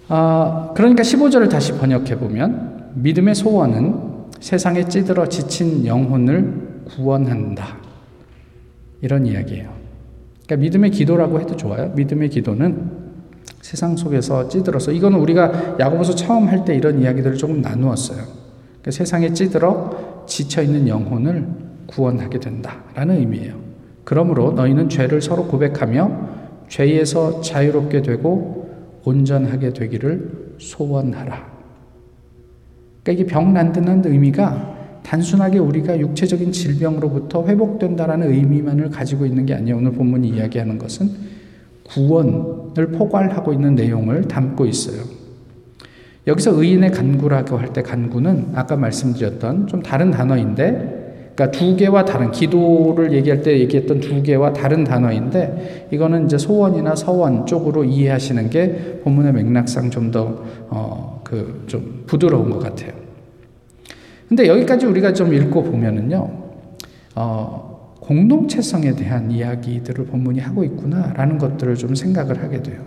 아, 0.09 0.73
그러니까 0.75 1.03
15절을 1.03 1.49
다시 1.51 1.73
번역해 1.73 2.19
보면 2.19 2.93
믿음의 2.95 3.35
소원은 3.35 4.15
세상에 4.41 4.85
찌들어 4.89 5.29
지친 5.29 5.87
영혼을 5.87 6.83
구원한다. 6.87 7.79
이런 9.01 9.27
이야기예요. 9.27 9.71
그러니까 10.47 10.57
믿음의 10.63 10.91
기도라고 10.91 11.41
해도 11.41 11.57
좋아요. 11.57 11.91
믿음의 11.95 12.29
기도는 12.31 13.05
세상 13.63 13.97
속에서 13.97 14.49
찌들어서 14.49 14.93
이거는 14.93 15.19
우리가 15.19 15.77
야고보서 15.81 16.15
처음 16.15 16.49
할 16.49 16.65
때 16.65 16.75
이런 16.75 17.01
이야기들을 17.01 17.37
조금 17.37 17.63
나누었어요. 17.63 18.19
그러니까 18.19 18.91
세상에 18.91 19.33
찌들어 19.33 20.25
지쳐 20.27 20.63
있는 20.63 20.87
영혼을 20.89 21.47
구원하게 21.87 22.41
된다라는 22.41 23.17
의미예요. 23.17 23.55
그러므로 24.05 24.53
너희는 24.53 24.91
죄를 24.91 25.23
서로 25.23 25.47
고백하며 25.47 26.29
죄에서 26.69 27.41
자유롭게 27.41 28.03
되고 28.03 28.64
온전하게 29.05 29.73
되기를 29.73 30.57
소원하라. 30.59 31.53
그러니까 33.03 33.13
이게 33.13 33.27
병난드는 33.27 34.05
의미가 34.07 34.75
단순하게 35.03 35.59
우리가 35.59 35.99
육체적인 35.99 36.53
질병으로부터 36.53 37.47
회복된다라는 37.47 38.33
의미만을 38.33 38.89
가지고 38.89 39.27
있는 39.27 39.45
게 39.45 39.55
아니에요. 39.55 39.77
오늘 39.77 39.93
본문이 39.93 40.29
이야기하는 40.31 40.79
것은 40.79 41.11
구원을 41.85 42.89
포괄하고 42.93 43.53
있는 43.53 43.75
내용을 43.75 44.23
담고 44.23 44.65
있어요. 44.65 45.03
여기서 46.27 46.59
의인의 46.59 46.93
간구라고 46.93 47.59
할 47.59 47.75
때 47.75 47.83
간구는 47.83 48.53
아까 48.55 48.77
말씀드렸던 48.77 49.67
좀 49.67 49.83
다른 49.83 50.11
단어인데, 50.11 51.04
그러니까 51.35 51.59
두 51.59 51.77
개와 51.77 52.05
다른 52.05 52.31
기도를 52.31 53.13
얘기할 53.13 53.43
때 53.43 53.59
얘기했던 53.59 54.01
두 54.01 54.23
개와 54.23 54.53
다른 54.53 54.85
단어인데, 54.85 55.89
이거는 55.91 56.27
이제 56.27 56.39
소원이나 56.39 56.95
서원 56.95 57.45
쪽으로 57.47 57.85
이해하시는 57.85 58.51
게 58.51 59.01
본문의 59.03 59.33
맥락상 59.33 59.91
좀 59.91 60.11
더 60.11 60.45
어, 60.71 61.21
그 61.25 61.65
좀 61.67 62.05
부드러운 62.07 62.51
것 62.51 62.59
같아요. 62.61 62.93
근데 64.29 64.47
여기까지 64.47 64.87
우리가 64.87 65.13
좀 65.13 65.33
읽고 65.35 65.65
보면은요, 65.65 66.31
어, 67.17 67.95
공동체성에 68.01 68.95
대한 68.97 69.31
이야기들을 69.31 70.07
본문이 70.07 70.41
하고 70.41 70.63
있구나라는 70.65 71.39
것들을 71.39 71.75
좀 71.77 71.95
생각을 71.95 72.43
하게 72.43 72.63
돼요. 72.63 72.81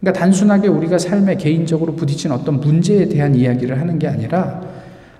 그러니까 0.00 0.20
단순하게 0.20 0.68
우리가 0.68 0.98
삶에 0.98 1.36
개인적으로 1.36 1.94
부딪힌 1.94 2.32
어떤 2.32 2.60
문제에 2.60 3.06
대한 3.08 3.34
이야기를 3.34 3.80
하는 3.80 3.98
게 3.98 4.06
아니라 4.06 4.60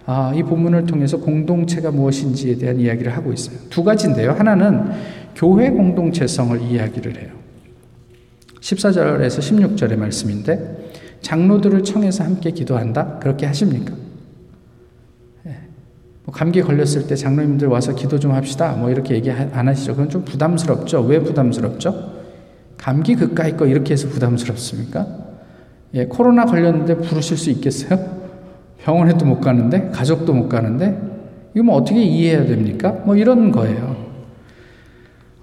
아, 0.07 0.33
이 0.35 0.43
본문을 0.43 0.87
통해서 0.87 1.19
공동체가 1.19 1.91
무엇인지에 1.91 2.57
대한 2.57 2.81
이야기를 2.81 3.15
하고 3.17 3.33
있어요. 3.33 3.59
두 3.69 3.85
가지인데요. 3.85 4.33
하나는 4.33 4.91
교회 5.35 5.71
공동체성을 5.71 6.61
이야기를 6.63 7.21
해요. 7.21 7.31
14절에서 8.61 9.39
16절의 9.39 9.97
말씀인데 9.97 10.93
장로들을 11.23 11.85
청해서 11.85 12.25
함께 12.25 12.51
기도한다? 12.51 13.19
그렇게 13.19 13.47
하십니까? 13.47 13.95
예. 15.47 15.57
뭐 16.25 16.35
감기 16.35 16.63
걸렸을 16.63 17.07
때 17.07 17.15
장로님들 17.15 17.69
와서 17.69 17.95
기도 17.95 18.19
좀 18.19 18.33
합시다. 18.33 18.73
뭐 18.73 18.91
이렇게 18.91 19.15
얘기 19.15 19.31
안 19.31 19.69
하시죠. 19.69 19.93
그건 19.93 20.09
좀 20.09 20.25
부담스럽죠. 20.25 21.03
왜 21.03 21.21
부담스럽죠? 21.21 22.21
감기 22.77 23.15
그까이 23.15 23.57
거 23.57 23.67
이렇게 23.67 23.93
해서 23.93 24.09
부담스럽습니까? 24.09 25.07
예, 25.95 26.07
코로나 26.07 26.47
걸렸는데 26.47 26.97
부르실 26.97 27.37
수 27.37 27.51
있겠어요? 27.51 28.20
병원에도 28.91 29.25
못 29.25 29.41
가는데, 29.41 29.89
가족도 29.93 30.33
못 30.35 30.49
가는데, 30.49 31.01
이거 31.55 31.63
뭐 31.63 31.77
어떻게 31.77 32.03
이해해야 32.03 32.45
됩니까? 32.45 32.91
뭐 33.05 33.15
이런 33.15 33.53
거예요. 33.53 33.97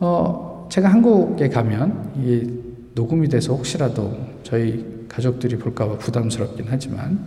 어, 0.01 0.67
제가 0.69 0.89
한국에 0.89 1.47
가면, 1.47 2.11
이 2.21 2.51
녹음이 2.93 3.29
돼서 3.29 3.53
혹시라도 3.53 4.17
저희 4.43 5.05
가족들이 5.07 5.57
볼까봐 5.57 5.97
부담스럽긴 5.97 6.65
하지만 6.67 7.19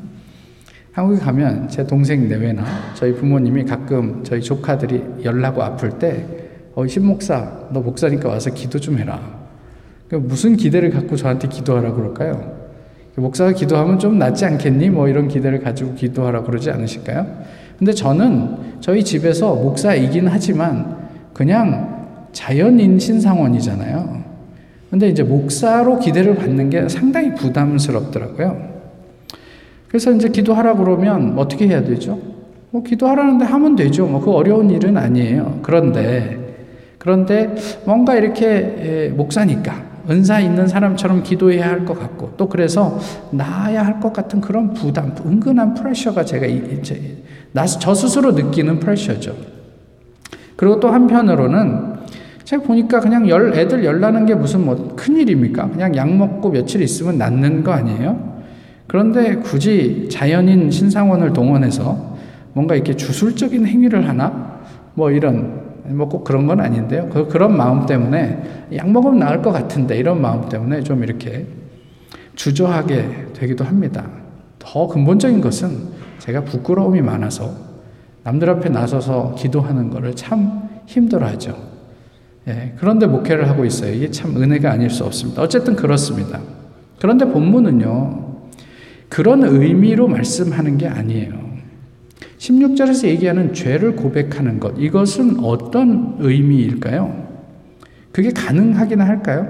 한국에 0.92 1.20
가면 1.20 1.68
제 1.68 1.86
동생 1.86 2.28
내외나 2.28 2.64
저희 2.94 3.14
부모님이 3.14 3.64
가끔 3.64 4.22
저희 4.24 4.42
조카들이 4.42 5.24
열나고 5.24 5.62
아플 5.62 5.98
때 5.98 6.26
어, 6.74 6.86
신목사, 6.86 7.68
너 7.72 7.80
목사니까 7.80 8.28
와서 8.28 8.50
기도 8.50 8.78
좀 8.78 8.98
해라. 8.98 9.20
무슨 10.10 10.56
기대를 10.56 10.90
갖고 10.90 11.16
저한테 11.16 11.48
기도하라 11.48 11.92
그럴까요? 11.92 12.59
목사가 13.20 13.52
기도하면 13.52 13.98
좀 13.98 14.18
낫지 14.18 14.44
않겠니? 14.44 14.90
뭐 14.90 15.08
이런 15.08 15.28
기대를 15.28 15.60
가지고 15.60 15.94
기도하라 15.94 16.42
그러지 16.42 16.70
않으실까요? 16.70 17.26
근데 17.78 17.92
저는 17.92 18.56
저희 18.80 19.04
집에서 19.04 19.54
목사이긴 19.54 20.28
하지만 20.28 20.96
그냥 21.32 22.28
자연인 22.32 22.98
신상원이잖아요. 22.98 24.22
근데 24.90 25.08
이제 25.08 25.22
목사로 25.22 25.98
기대를 25.98 26.34
받는 26.36 26.70
게 26.70 26.88
상당히 26.88 27.34
부담스럽더라고요. 27.34 28.70
그래서 29.88 30.12
이제 30.12 30.28
기도하라 30.28 30.74
그러면 30.76 31.38
어떻게 31.38 31.66
해야 31.68 31.82
되죠? 31.82 32.18
뭐 32.70 32.82
기도하라는데 32.82 33.44
하면 33.44 33.76
되죠. 33.76 34.06
뭐 34.06 34.20
그 34.20 34.30
어려운 34.30 34.70
일은 34.70 34.96
아니에요. 34.96 35.60
그런데 35.62 36.38
그런데 36.98 37.54
뭔가 37.84 38.14
이렇게 38.14 38.46
예, 38.46 39.08
목사니까 39.08 39.89
은사 40.08 40.40
있는 40.40 40.66
사람처럼 40.66 41.22
기도해야 41.22 41.68
할 41.68 41.84
것 41.84 41.98
같고 41.98 42.32
또 42.36 42.48
그래서 42.48 42.98
나아야 43.30 43.84
할 43.84 44.00
것 44.00 44.12
같은 44.12 44.40
그런 44.40 44.72
부담, 44.72 45.14
은근한 45.24 45.74
프레셔가 45.74 46.24
제가 46.24 46.46
이제 46.46 47.22
저 47.80 47.94
스스로 47.94 48.32
느끼는 48.32 48.80
프레셔죠. 48.80 49.34
그리고 50.56 50.78
또 50.80 50.88
한편으로는 50.88 51.90
제가 52.44 52.62
보니까 52.62 53.00
그냥 53.00 53.28
열 53.28 53.54
애들 53.54 53.84
열 53.84 54.00
나는 54.00 54.26
게 54.26 54.34
무슨 54.34 54.64
뭐 54.64 54.94
큰일입니까? 54.96 55.70
그냥 55.70 55.94
약 55.96 56.12
먹고 56.12 56.50
며칠 56.50 56.82
있으면 56.82 57.18
낫는 57.18 57.62
거 57.64 57.72
아니에요? 57.72 58.40
그런데 58.86 59.36
굳이 59.36 60.08
자연인 60.10 60.70
신상원을 60.70 61.32
동원해서 61.32 62.16
뭔가 62.52 62.74
이렇게 62.74 62.94
주술적인 62.96 63.66
행위를 63.66 64.08
하나? 64.08 64.58
뭐 64.94 65.10
이런 65.12 65.69
뭐 65.94 66.08
꼭 66.08 66.24
그런 66.24 66.46
건 66.46 66.60
아닌데요. 66.60 67.08
그, 67.10 67.28
그런 67.28 67.56
마음 67.56 67.86
때문에 67.86 68.66
약 68.74 68.90
먹으면 68.90 69.18
나을 69.18 69.42
것 69.42 69.52
같은데 69.52 69.98
이런 69.98 70.20
마음 70.20 70.48
때문에 70.48 70.82
좀 70.82 71.02
이렇게 71.02 71.46
주저하게 72.34 73.28
되기도 73.34 73.64
합니다. 73.64 74.06
더 74.58 74.86
근본적인 74.86 75.40
것은 75.40 75.70
제가 76.18 76.44
부끄러움이 76.44 77.00
많아서 77.00 77.52
남들 78.22 78.50
앞에 78.50 78.68
나서서 78.68 79.34
기도하는 79.36 79.90
것을 79.90 80.14
참 80.14 80.68
힘들어하죠. 80.86 81.56
예, 82.48 82.74
그런데 82.78 83.06
목회를 83.06 83.48
하고 83.48 83.64
있어요. 83.64 83.92
이게 83.92 84.10
참 84.10 84.36
은혜가 84.36 84.70
아닐 84.70 84.90
수 84.90 85.04
없습니다. 85.04 85.42
어쨌든 85.42 85.76
그렇습니다. 85.76 86.40
그런데 86.98 87.24
본문은요, 87.26 88.30
그런 89.08 89.44
의미로 89.44 90.08
말씀하는 90.08 90.78
게 90.78 90.86
아니에요. 90.86 91.49
16절에서 92.40 93.06
얘기하는 93.08 93.52
죄를 93.52 93.94
고백하는 93.96 94.58
것, 94.58 94.74
이것은 94.78 95.40
어떤 95.44 96.16
의미일까요? 96.18 97.28
그게 98.12 98.30
가능하긴 98.30 99.00
할까요? 99.00 99.46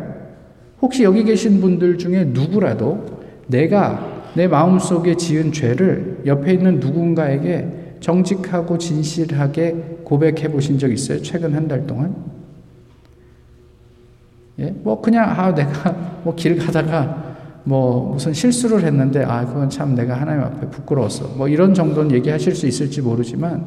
혹시 0.83 1.05
여기 1.05 1.23
계신 1.23 1.61
분들 1.61 1.99
중에 1.99 2.25
누구라도 2.25 3.23
내가 3.47 4.25
내 4.35 4.49
마음속에 4.49 5.15
지은 5.17 5.53
죄를 5.53 6.23
옆에 6.27 6.53
있는 6.55 6.81
누군가에게 6.81 7.97
정직하고 8.01 8.77
진실하게 8.79 10.01
고백해 10.05 10.49
보신 10.49 10.79
적 10.79 10.91
있어요? 10.91 11.23
최근 11.23 11.55
한 11.55 11.69
달 11.69 11.87
동안? 11.87 12.15
예? 14.59 14.75
뭐 14.83 15.01
그냥 15.01 15.29
아 15.31 15.55
내가 15.55 15.93
뭐 16.25 16.35
길 16.35 16.59
가다가 16.59 17.30
뭐 17.65 18.13
무슨 18.13 18.33
실수를 18.33 18.85
했는데 18.85 19.25
아 19.25 19.45
그건 19.45 19.69
참 19.69 19.95
내가 19.95 20.15
하나님 20.15 20.43
앞에 20.43 20.69
부끄러웠어. 20.69 21.29
뭐 21.37 21.49
이런 21.49 21.75
정도는 21.75 22.13
얘기하실 22.13 22.55
수 22.55 22.67
있을지 22.67 23.03
모르지만 23.03 23.65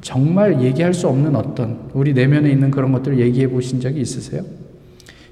정말 0.00 0.60
얘기할 0.62 0.92
수 0.92 1.08
없는 1.08 1.34
어떤 1.36 1.90
우리 1.94 2.12
내면에 2.12 2.50
있는 2.50 2.70
그런 2.70 2.92
것들을 2.92 3.18
얘기해 3.18 3.48
보신 3.48 3.80
적이 3.80 4.00
있으세요? 4.00 4.42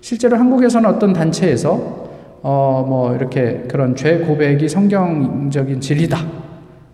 실제로 0.00 0.36
한국에서는 0.36 0.88
어떤 0.88 1.12
단체에서 1.12 2.08
어 2.42 2.84
뭐 2.88 3.14
이렇게 3.14 3.64
그런 3.68 3.94
죄 3.94 4.18
고백이 4.18 4.68
성경적인 4.68 5.80
진리다. 5.80 6.18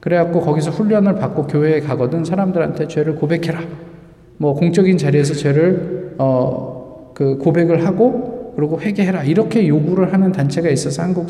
그래갖고 0.00 0.40
거기서 0.40 0.70
훈련을 0.72 1.14
받고 1.16 1.46
교회에 1.46 1.80
가거든 1.80 2.25
사람들한테 2.25 2.88
죄를 2.88 3.14
고백해라. 3.16 3.60
뭐 4.38 4.54
공적인 4.54 4.98
자리에서 4.98 5.34
죄를 5.34 6.14
어 6.18 6.76
그 7.16 7.38
고백을 7.38 7.86
하고 7.86 8.36
그리고 8.56 8.80
회개해라 8.80 9.25
이렇게 9.25 9.68
요구를 9.68 10.12
하는 10.12 10.33
단체가 10.33 10.70
있어서 10.70 11.02
한국 11.02 11.28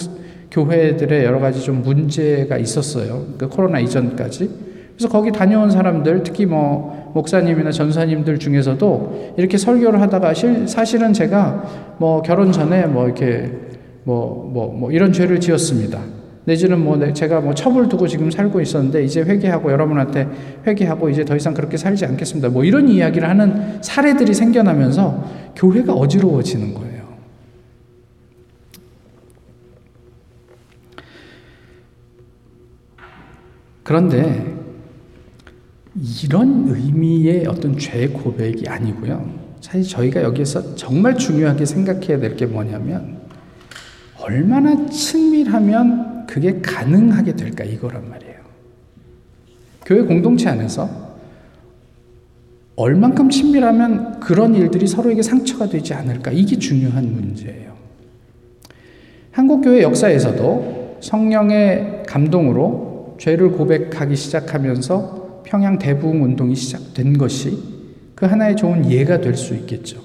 교회들의 0.50 1.24
여러 1.24 1.40
가지 1.40 1.60
좀 1.60 1.82
문제가 1.82 2.56
있었어요. 2.56 3.26
그 3.36 3.48
코로나 3.48 3.80
이전까지. 3.80 4.48
그래서 4.96 5.08
거기 5.10 5.30
다녀온 5.30 5.70
사람들, 5.70 6.22
특히 6.22 6.46
뭐 6.46 7.12
목사님이나 7.14 7.70
전사님들 7.70 8.38
중에서도 8.38 9.34
이렇게 9.36 9.58
설교를 9.58 10.00
하다가 10.00 10.32
실, 10.32 10.66
사실은 10.66 11.12
제가 11.12 11.96
뭐 11.98 12.22
결혼 12.22 12.52
전에 12.52 12.86
뭐 12.86 13.04
이렇게 13.04 13.50
뭐, 14.04 14.48
뭐, 14.52 14.72
뭐 14.72 14.92
이런 14.92 15.12
죄를 15.12 15.40
지었습니다. 15.40 16.00
내지는 16.44 16.78
뭐 16.78 17.12
제가 17.12 17.40
뭐 17.40 17.54
첩을 17.54 17.88
두고 17.88 18.06
지금 18.06 18.30
살고 18.30 18.60
있었는데 18.60 19.02
이제 19.02 19.20
회개하고 19.20 19.72
여러분한테 19.72 20.28
회개하고 20.64 21.10
이제 21.10 21.24
더 21.24 21.34
이상 21.34 21.52
그렇게 21.52 21.76
살지 21.76 22.06
않겠습니다. 22.06 22.50
뭐 22.50 22.64
이런 22.64 22.88
이야기를 22.88 23.28
하는 23.28 23.82
사례들이 23.82 24.32
생겨나면서 24.32 25.24
교회가 25.56 25.92
어지러워지는 25.92 26.72
거예요. 26.72 26.95
그런데 33.86 34.52
이런 36.24 36.64
의미의 36.68 37.46
어떤 37.46 37.78
죄 37.78 38.08
고백이 38.08 38.68
아니고요. 38.68 39.30
사실 39.60 39.84
저희가 39.84 40.22
여기서 40.24 40.74
정말 40.74 41.16
중요하게 41.16 41.64
생각해야 41.64 42.18
될 42.18 42.34
게 42.34 42.46
뭐냐면 42.46 43.18
얼마나 44.20 44.86
친밀하면 44.86 46.26
그게 46.26 46.60
가능하게 46.60 47.36
될까 47.36 47.62
이거란 47.62 48.10
말이에요. 48.10 48.34
교회 49.84 50.02
공동체 50.02 50.48
안에서 50.48 50.90
얼만큼 52.74 53.30
친밀하면 53.30 54.18
그런 54.18 54.56
일들이 54.56 54.88
서로에게 54.88 55.22
상처가 55.22 55.68
되지 55.68 55.94
않을까 55.94 56.32
이게 56.32 56.58
중요한 56.58 57.12
문제예요. 57.12 57.72
한국교회 59.30 59.82
역사에서도 59.82 60.98
성령의 61.00 62.02
감동으로 62.08 62.85
죄를 63.18 63.52
고백하기 63.52 64.14
시작하면서 64.16 65.42
평양 65.44 65.78
대부흥 65.78 66.22
운동이 66.22 66.54
시작된 66.54 67.18
것이 67.18 67.58
그 68.14 68.26
하나의 68.26 68.56
좋은 68.56 68.90
예가 68.90 69.20
될 69.20 69.34
수 69.36 69.54
있겠죠. 69.54 70.00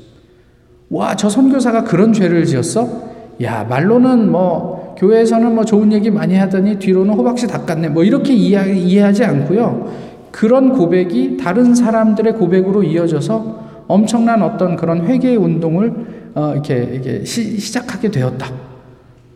와, 0.89 1.15
저 1.15 1.29
선교사가 1.29 1.85
그런 1.85 2.11
죄를 2.13 2.45
지었어? 2.45 3.11
야, 3.41 3.63
말로는 3.63 4.29
뭐 4.29 4.95
교회에서는 4.99 5.55
뭐 5.55 5.63
좋은 5.63 5.91
얘기 5.93 6.11
많이 6.11 6.35
하더니 6.35 6.77
뒤로는 6.77 7.13
호박씨 7.13 7.47
닦았네. 7.47 7.89
뭐 7.89 8.03
이렇게 8.03 8.33
이해, 8.33 8.73
이해하지 8.75 9.23
않고요. 9.23 9.89
그런 10.31 10.73
고백이 10.73 11.37
다른 11.37 11.73
사람들의 11.73 12.33
고백으로 12.33 12.83
이어져서 12.83 13.85
엄청난 13.87 14.41
어떤 14.41 14.75
그런 14.75 15.05
회개 15.07 15.35
운동을 15.35 16.31
어, 16.35 16.51
이렇게, 16.53 16.75
이렇게 16.75 17.25
시, 17.25 17.57
시작하게 17.57 18.11
되었다. 18.11 18.51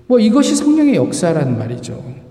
뭐 0.07 0.19
이것이 0.19 0.55
성령의 0.55 0.95
역사란 0.95 1.57
말이죠. 1.57 2.24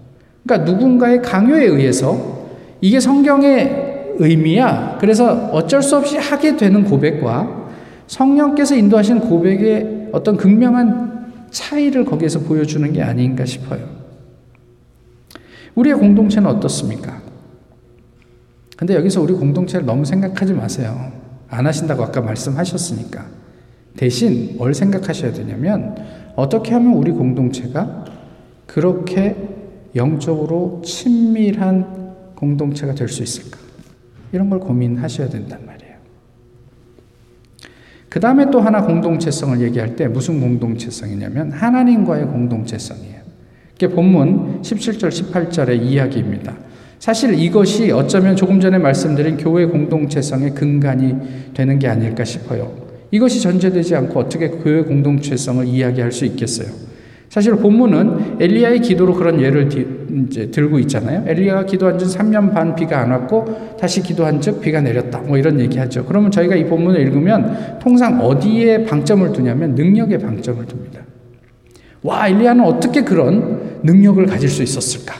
그러니까 0.46 0.70
누군가의 0.70 1.22
강요에 1.22 1.64
의해서 1.64 2.48
이게 2.80 3.00
성경의 3.00 4.16
의미야. 4.18 4.98
그래서 5.00 5.48
어쩔 5.52 5.82
수 5.82 5.96
없이 5.96 6.16
하게 6.16 6.56
되는 6.56 6.84
고백과 6.84 7.70
성령께서 8.06 8.76
인도하신 8.76 9.20
고백의 9.20 10.10
어떤 10.12 10.36
극명한 10.36 11.32
차이를 11.50 12.04
거기에서 12.04 12.40
보여주는 12.40 12.92
게 12.92 13.02
아닌가 13.02 13.44
싶어요. 13.44 13.88
우리의 15.74 15.96
공동체는 15.96 16.48
어떻습니까? 16.48 17.20
근데 18.76 18.94
여기서 18.94 19.22
우리 19.22 19.32
공동체를 19.32 19.86
너무 19.86 20.04
생각하지 20.04 20.52
마세요. 20.52 21.12
안 21.48 21.66
하신다고 21.66 22.02
아까 22.02 22.20
말씀하셨으니까. 22.20 23.24
대신 23.96 24.56
뭘 24.58 24.74
생각하셔야 24.74 25.32
되냐면 25.32 25.96
어떻게 26.34 26.72
하면 26.72 26.94
우리 26.94 27.12
공동체가 27.12 28.04
그렇게 28.66 29.53
영적으로 29.96 30.82
친밀한 30.84 32.14
공동체가 32.34 32.94
될 32.94 33.08
수 33.08 33.22
있을까? 33.22 33.58
이런 34.32 34.50
걸 34.50 34.58
고민하셔야 34.58 35.28
된단 35.28 35.64
말이에요. 35.64 35.94
그 38.08 38.20
다음에 38.20 38.50
또 38.50 38.60
하나 38.60 38.82
공동체성을 38.84 39.60
얘기할 39.60 39.96
때 39.96 40.08
무슨 40.08 40.40
공동체성이냐면 40.40 41.52
하나님과의 41.52 42.26
공동체성이에요. 42.26 43.22
이게 43.76 43.88
본문 43.88 44.62
17절, 44.62 45.08
18절의 45.08 45.82
이야기입니다. 45.82 46.56
사실 46.98 47.34
이것이 47.34 47.90
어쩌면 47.90 48.36
조금 48.36 48.60
전에 48.60 48.78
말씀드린 48.78 49.36
교회 49.36 49.66
공동체성의 49.66 50.54
근간이 50.54 51.52
되는 51.54 51.78
게 51.78 51.88
아닐까 51.88 52.24
싶어요. 52.24 52.72
이것이 53.10 53.40
전제되지 53.40 53.94
않고 53.96 54.18
어떻게 54.20 54.48
교회 54.48 54.82
공동체성을 54.82 55.66
이야기할 55.66 56.12
수 56.12 56.24
있겠어요? 56.24 56.68
사실 57.34 57.56
본문은 57.56 58.36
엘리야의 58.38 58.78
기도로 58.78 59.14
그런 59.14 59.40
예를 59.40 59.68
이제 60.28 60.52
들고 60.52 60.78
있잖아요. 60.78 61.24
엘리야가 61.26 61.66
기도한 61.66 61.98
지 61.98 62.04
3년 62.04 62.54
반 62.54 62.76
비가 62.76 63.00
안 63.00 63.10
왔고 63.10 63.76
다시 63.76 64.04
기도한 64.04 64.40
즉 64.40 64.60
비가 64.60 64.80
내렸다. 64.80 65.18
뭐 65.18 65.36
이런 65.36 65.58
얘기하죠. 65.58 66.04
그러면 66.04 66.30
저희가 66.30 66.54
이 66.54 66.64
본문을 66.64 67.00
읽으면 67.00 67.80
통상 67.82 68.20
어디에 68.20 68.84
방점을 68.84 69.32
두냐면 69.32 69.74
능력에 69.74 70.18
방점을 70.18 70.64
둡니다. 70.64 71.00
와, 72.04 72.28
엘리야는 72.28 72.64
어떻게 72.64 73.02
그런 73.02 73.80
능력을 73.82 74.24
가질 74.26 74.48
수 74.48 74.62
있었을까? 74.62 75.16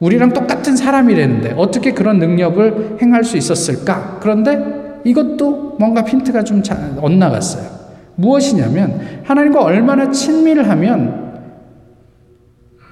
우리랑 0.00 0.32
똑같은 0.32 0.74
사람이라는데 0.74 1.54
어떻게 1.56 1.92
그런 1.92 2.18
능력을 2.18 2.98
행할 3.00 3.22
수 3.22 3.36
있었을까? 3.36 4.18
그런데 4.20 5.00
이것도 5.04 5.76
뭔가 5.78 6.02
핀트가 6.02 6.42
좀 6.42 6.64
엇나갔어요. 6.96 7.84
무엇이냐면 8.16 9.00
하나님과 9.22 9.62
얼마나 9.62 10.10
친밀하면 10.10 11.23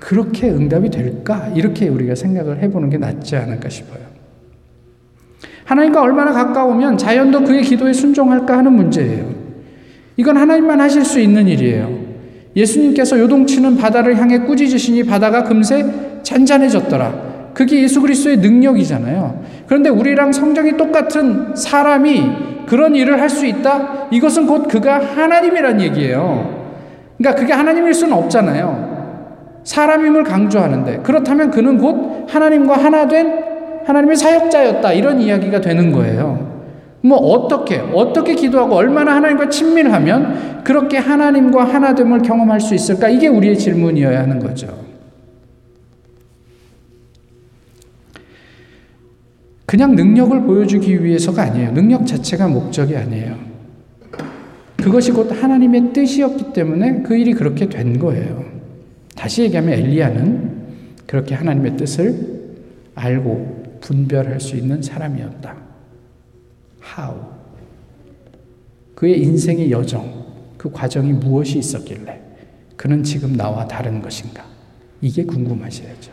그렇게 0.02 0.50
응답이 0.50 0.90
될까? 0.90 1.48
이렇게 1.54 1.88
우리가 1.88 2.16
생각을 2.16 2.60
해보는 2.60 2.90
게 2.90 2.98
낫지 2.98 3.36
않을까 3.36 3.68
싶어요. 3.68 4.02
하나님과 5.64 6.02
얼마나 6.02 6.32
가까우면 6.32 6.98
자연도 6.98 7.44
그의 7.44 7.62
기도에 7.62 7.92
순종할까 7.92 8.58
하는 8.58 8.72
문제예요. 8.72 9.32
이건 10.16 10.36
하나님만 10.36 10.80
하실 10.80 11.04
수 11.04 11.20
있는 11.20 11.46
일이에요. 11.46 11.88
예수님께서 12.56 13.18
요동치는 13.20 13.76
바다를 13.76 14.18
향해 14.18 14.40
꾸짖으시니 14.40 15.04
바다가 15.04 15.44
금세 15.44 15.86
잔잔해졌더라. 16.24 17.52
그게 17.54 17.80
예수 17.82 18.00
그리스도의 18.00 18.38
능력이잖아요. 18.38 19.44
그런데 19.66 19.88
우리랑 19.88 20.32
성정이 20.32 20.76
똑같은 20.76 21.54
사람이 21.54 22.66
그런 22.66 22.96
일을 22.96 23.20
할 23.20 23.30
수 23.30 23.46
있다? 23.46 24.08
이것은 24.10 24.46
곧 24.48 24.66
그가 24.66 24.98
하나님이란 24.98 25.80
얘기예요. 25.80 26.60
그러니까 27.18 27.40
그게 27.40 27.52
하나님일 27.52 27.94
수는 27.94 28.14
없잖아요. 28.14 28.91
사람임을 29.64 30.24
강조하는데 30.24 30.98
그렇다면 31.02 31.50
그는 31.50 31.78
곧 31.78 32.26
하나님과 32.28 32.76
하나 32.76 33.06
된 33.06 33.52
하나님의 33.86 34.16
사역자였다. 34.16 34.92
이런 34.92 35.20
이야기가 35.20 35.60
되는 35.60 35.92
거예요. 35.92 36.52
뭐 37.02 37.16
어떻게 37.18 37.78
어떻게 37.78 38.34
기도하고 38.34 38.76
얼마나 38.76 39.16
하나님과 39.16 39.48
친밀하면 39.48 40.62
그렇게 40.62 40.98
하나님과 40.98 41.64
하나됨을 41.64 42.22
경험할 42.22 42.60
수 42.60 42.74
있을까? 42.74 43.08
이게 43.08 43.26
우리의 43.26 43.58
질문이어야 43.58 44.20
하는 44.20 44.38
거죠. 44.38 44.82
그냥 49.66 49.96
능력을 49.96 50.38
보여주기 50.42 51.02
위해서가 51.02 51.42
아니에요. 51.42 51.72
능력 51.72 52.06
자체가 52.06 52.46
목적이 52.46 52.96
아니에요. 52.96 53.36
그것이 54.76 55.12
곧 55.12 55.30
하나님의 55.32 55.92
뜻이었기 55.92 56.52
때문에 56.52 57.02
그 57.02 57.16
일이 57.16 57.32
그렇게 57.32 57.68
된 57.68 57.98
거예요. 57.98 58.61
다시 59.14 59.42
얘기하면 59.42 59.72
엘리야는 59.74 60.62
그렇게 61.06 61.34
하나님의 61.34 61.76
뜻을 61.76 62.54
알고 62.94 63.78
분별할 63.80 64.40
수 64.40 64.56
있는 64.56 64.82
사람이었다. 64.82 65.56
How? 66.96 67.20
그의 68.94 69.22
인생의 69.22 69.70
여정, 69.70 70.26
그 70.56 70.70
과정이 70.70 71.12
무엇이 71.12 71.58
있었길래 71.58 72.20
그는 72.76 73.02
지금 73.02 73.36
나와 73.36 73.66
다른 73.66 74.00
것인가? 74.00 74.44
이게 75.00 75.24
궁금하셔야죠. 75.24 76.12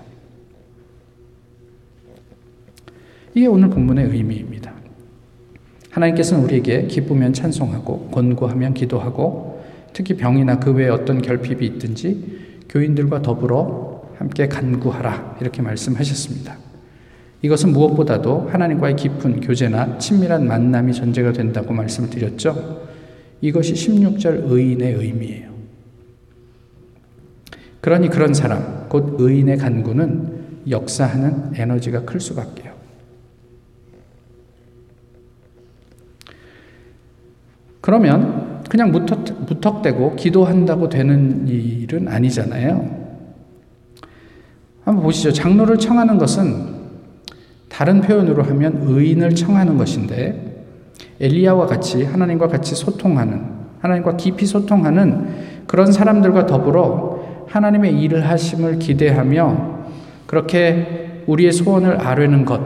이게 3.35 3.47
오늘 3.47 3.69
본문의 3.69 4.05
의미입니다. 4.05 4.73
하나님께서는 5.91 6.43
우리에게 6.43 6.87
기쁘면 6.87 7.33
찬송하고 7.33 8.09
권고하면 8.09 8.73
기도하고 8.73 9.63
특히 9.93 10.15
병이나 10.15 10.59
그 10.59 10.71
외에 10.71 10.89
어떤 10.89 11.21
결핍이 11.21 11.65
있든지 11.65 12.48
교인들과 12.69 13.21
더불어 13.21 14.03
함께 14.17 14.47
간구하라 14.47 15.37
이렇게 15.41 15.61
말씀하셨습니다. 15.61 16.57
이것은 17.41 17.71
무엇보다도 17.71 18.49
하나님과의 18.51 18.95
깊은 18.95 19.41
교제나 19.41 19.97
친밀한 19.97 20.45
만남이 20.45 20.93
전제가 20.93 21.31
된다고 21.31 21.73
말씀을 21.73 22.09
드렸죠. 22.09 22.87
이것이 23.41 23.73
16절 23.73 24.51
의인의 24.51 24.93
의미예요. 24.93 25.49
그러니 27.81 28.09
그런 28.09 28.33
사람, 28.33 28.89
곧 28.89 29.15
의인의 29.19 29.57
간구는 29.57 30.67
역사하는 30.69 31.53
에너지가 31.55 32.03
클 32.03 32.19
수밖에요. 32.19 32.73
그러면 37.79 38.48
그냥 38.69 38.91
무턱, 38.91 39.23
무턱대고 39.47 40.15
기도한다고 40.15 40.87
되는 40.89 41.47
일은 41.47 42.07
아니잖아요. 42.07 42.99
한번 44.85 45.03
보시죠. 45.03 45.33
장로를 45.33 45.77
청하는 45.77 46.17
것은 46.19 46.79
다른 47.67 47.99
표현으로 48.01 48.43
하면 48.43 48.83
의인을 48.83 49.35
청하는 49.35 49.77
것인데 49.77 50.65
엘리야와 51.19 51.65
같이 51.65 52.03
하나님과 52.03 52.47
같이 52.47 52.75
소통하는 52.75 53.43
하나님과 53.79 54.17
깊이 54.17 54.45
소통하는 54.45 55.65
그런 55.67 55.91
사람들과 55.91 56.45
더불어 56.45 57.45
하나님의 57.47 57.99
일을 58.01 58.29
하심을 58.29 58.79
기대하며 58.79 59.79
그렇게 60.27 61.23
우리의 61.27 61.51
소원을 61.51 62.01
아뢰는 62.01 62.45
것 62.45 62.61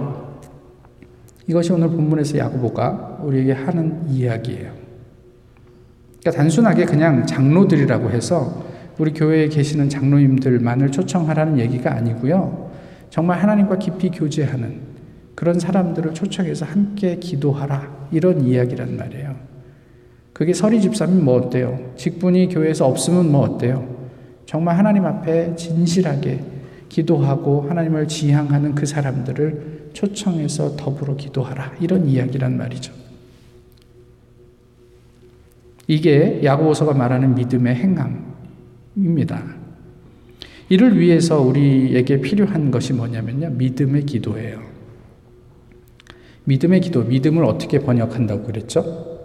이것이 1.48 1.72
오늘 1.72 1.90
본문에서 1.90 2.38
야고보가 2.38 3.20
우리에게 3.24 3.54
하는 3.54 4.08
이야기예요. 4.10 4.83
그러니까 6.24 6.42
단순하게 6.42 6.86
그냥 6.86 7.26
장로들이라고 7.26 8.10
해서 8.12 8.64
우리 8.98 9.12
교회에 9.12 9.50
계시는 9.50 9.90
장로님들만을 9.90 10.92
초청하라는 10.92 11.60
얘기가 11.60 11.94
아니고요. 11.94 12.72
정말 13.10 13.40
하나님과 13.40 13.78
깊이 13.78 14.10
교제하는 14.10 14.94
그런 15.36 15.60
사람들을 15.60 16.14
초청해서 16.14 16.66
함께 16.66 17.18
기도하라. 17.18 18.08
이런 18.12 18.46
이야기란 18.46 18.96
말이에요. 18.96 19.36
그게 20.32 20.54
서리 20.54 20.80
집사면 20.80 21.26
뭐 21.26 21.36
어때요? 21.36 21.94
직분이 21.98 22.48
교회에서 22.48 22.88
없으면 22.88 23.30
뭐 23.30 23.42
어때요? 23.42 23.86
정말 24.46 24.78
하나님 24.78 25.06
앞에 25.06 25.56
진실하게 25.56 26.40
기도하고 26.88 27.66
하나님을 27.70 28.08
지향하는 28.08 28.76
그 28.76 28.86
사람들을 28.86 29.90
초청해서 29.94 30.78
더불어 30.78 31.16
기도하라. 31.16 31.74
이런 31.82 32.08
이야기란 32.08 32.58
말이죠. 32.58 33.03
이게 35.88 36.42
야고보서가 36.44 36.94
말하는 36.94 37.36
믿음의 37.36 37.76
행함입니다. 37.76 39.44
이를 40.70 41.00
위해서 41.00 41.42
우리에게 41.42 42.22
필요한 42.22 42.72
것이 42.72 42.94
뭐냐면요. 42.94 43.52
믿음의 43.52 44.06
기도예요. 44.06 44.62
믿음의 46.46 46.82
기도, 46.82 47.04
믿음을 47.04 47.44
어떻게 47.46 47.80
번역한다고 47.80 48.44
그랬죠? 48.44 49.22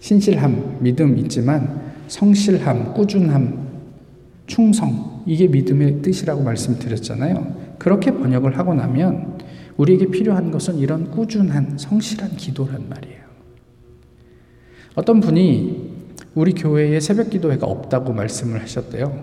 신실함, 0.00 0.78
믿음 0.80 1.18
있지만 1.18 1.92
성실함, 2.08 2.94
꾸준함, 2.94 3.68
충성, 4.46 5.22
이게 5.26 5.46
믿음의 5.46 6.02
뜻이라고 6.02 6.42
말씀드렸잖아요. 6.42 7.76
그렇게 7.78 8.10
번역을 8.10 8.58
하고 8.58 8.74
나면 8.74 9.38
우리에게 9.76 10.06
필요한 10.06 10.50
것은 10.50 10.78
이런 10.78 11.10
꾸준한, 11.10 11.78
성실한 11.78 12.36
기도란 12.36 12.88
말이에요. 12.88 13.19
어떤 14.94 15.20
분이 15.20 15.90
우리 16.34 16.52
교회에 16.52 17.00
새벽 17.00 17.30
기도회가 17.30 17.66
없다고 17.66 18.12
말씀을 18.12 18.62
하셨대요. 18.62 19.22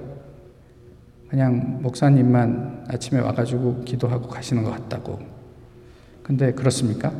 그냥 1.30 1.80
목사님만 1.82 2.86
아침에 2.88 3.20
와가지고 3.20 3.84
기도하고 3.84 4.28
가시는 4.28 4.64
것 4.64 4.72
같다고. 4.72 5.20
근데 6.24 6.54
그렇습니까? 6.54 7.14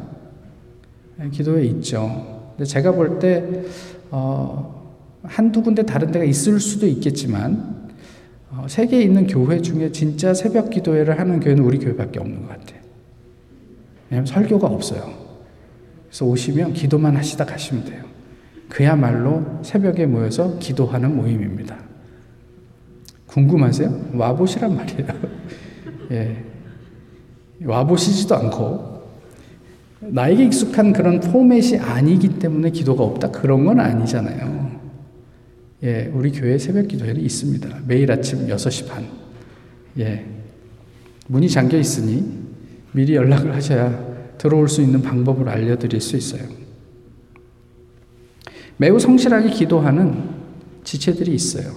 네, 1.18 1.30
기도회 1.30 1.66
있죠. 1.66 2.52
근데 2.52 2.66
제가 2.66 2.94
볼 2.94 3.20
때, 3.20 3.64
어, 4.12 4.96
한두 5.24 5.62
군데 5.62 5.84
다른 5.84 6.12
데가 6.12 6.26
있을 6.26 6.60
수도 6.60 6.88
있겠지만, 6.88 7.90
어, 8.50 8.66
세계에 8.68 9.02
있는 9.02 9.28
교회 9.28 9.62
중에 9.62 9.92
진짜 9.92 10.34
새벽 10.34 10.70
기도회를 10.70 11.20
하는 11.20 11.40
교회는 11.40 11.64
우리 11.64 11.80
교회밖에 11.80 12.20
없는 12.20 12.44
것 12.44 12.50
같아요. 12.50 12.80
왜냐하면 14.10 14.26
설교가 14.26 14.68
없어요. 14.68 15.14
그래서 16.08 16.26
오시면 16.26 16.74
기도만 16.74 17.18
하시다 17.18 17.46
가시면 17.46 17.86
돼요. 17.86 18.17
그야말로 18.70 19.60
새벽에 19.64 20.06
모여서 20.06 20.58
기도하는 20.60 21.16
모임입니다. 21.16 21.78
궁금하세요? 23.28 24.12
와보시란 24.14 24.76
말이에요. 24.76 25.08
예. 26.12 26.44
와보시지도 27.64 28.36
않고, 28.36 28.98
나에게 30.00 30.46
익숙한 30.46 30.94
그런 30.94 31.20
포맷이 31.20 31.78
아니기 31.78 32.40
때문에 32.40 32.70
기도가 32.70 33.04
없다? 33.04 33.32
그런 33.32 33.66
건 33.66 33.80
아니잖아요. 33.80 34.80
예, 35.84 36.10
우리 36.14 36.32
교회 36.32 36.58
새벽 36.58 36.88
기도회는 36.88 37.22
있습니다. 37.22 37.80
매일 37.88 38.12
아침 38.12 38.48
6시 38.48 38.88
반. 38.88 39.06
예. 40.00 40.26
문이 41.28 41.50
잠겨 41.50 41.78
있으니 41.78 42.48
미리 42.92 43.16
연락을 43.16 43.54
하셔야 43.56 44.18
들어올 44.38 44.70
수 44.70 44.82
있는 44.82 45.02
방법을 45.02 45.50
알려드릴 45.50 46.00
수 46.00 46.16
있어요. 46.16 46.57
매우 48.78 49.00
성실하게 49.00 49.50
기도하는 49.50 50.30
지체들이 50.84 51.34
있어요. 51.34 51.74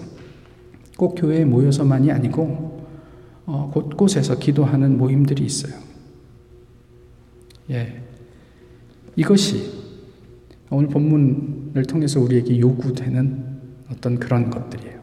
꼭 0.96 1.14
교회에 1.14 1.44
모여서만이 1.44 2.12
아니고 2.12 2.86
어, 3.46 3.70
곳곳에서 3.72 4.38
기도하는 4.38 4.98
모임들이 4.98 5.44
있어요. 5.44 5.74
예, 7.70 8.02
이것이 9.16 9.80
오늘 10.70 10.88
본문을 10.88 11.84
통해서 11.84 12.20
우리에게 12.20 12.60
요구되는 12.60 13.60
어떤 13.90 14.18
그런 14.18 14.50
것들이에요. 14.50 15.00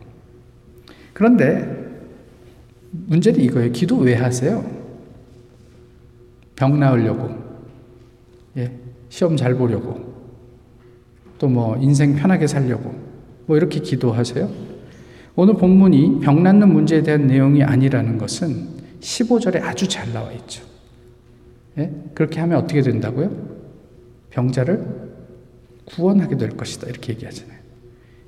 그런데 1.14 1.88
문제는 2.92 3.42
이거예요. 3.42 3.72
기도 3.72 3.98
왜 3.98 4.16
하세요? 4.16 4.66
병 6.56 6.80
나으려고, 6.80 7.36
예, 8.56 8.72
시험 9.10 9.36
잘 9.36 9.56
보려고, 9.56 10.07
또 11.40 11.48
뭐 11.48 11.78
인생 11.78 12.16
편하게 12.16 12.48
살려고, 12.48 12.94
뭐 13.46 13.58
이렇게 13.58 13.80
기도하세요? 13.80 14.50
오늘 15.36 15.54
본문이 15.54 16.20
병 16.22 16.42
낫는 16.42 16.74
문제에 16.74 17.04
대한 17.04 17.28
내용이 17.28 17.64
아니라는 17.64 18.18
것은 18.18 18.68
15절에 19.00 19.62
아주 19.64 19.88
잘 19.88 20.12
나와 20.12 20.32
있죠. 20.32 20.64
예? 21.78 21.92
그렇게 22.16 22.40
하면 22.40 22.58
어떻게 22.58 22.82
된다고요? 22.82 23.32
병자를 24.32 24.84
구원하게 25.86 26.38
될 26.38 26.50
것이다. 26.58 26.88
이렇게 26.88 27.14
얘기하잖아요. 27.14 27.58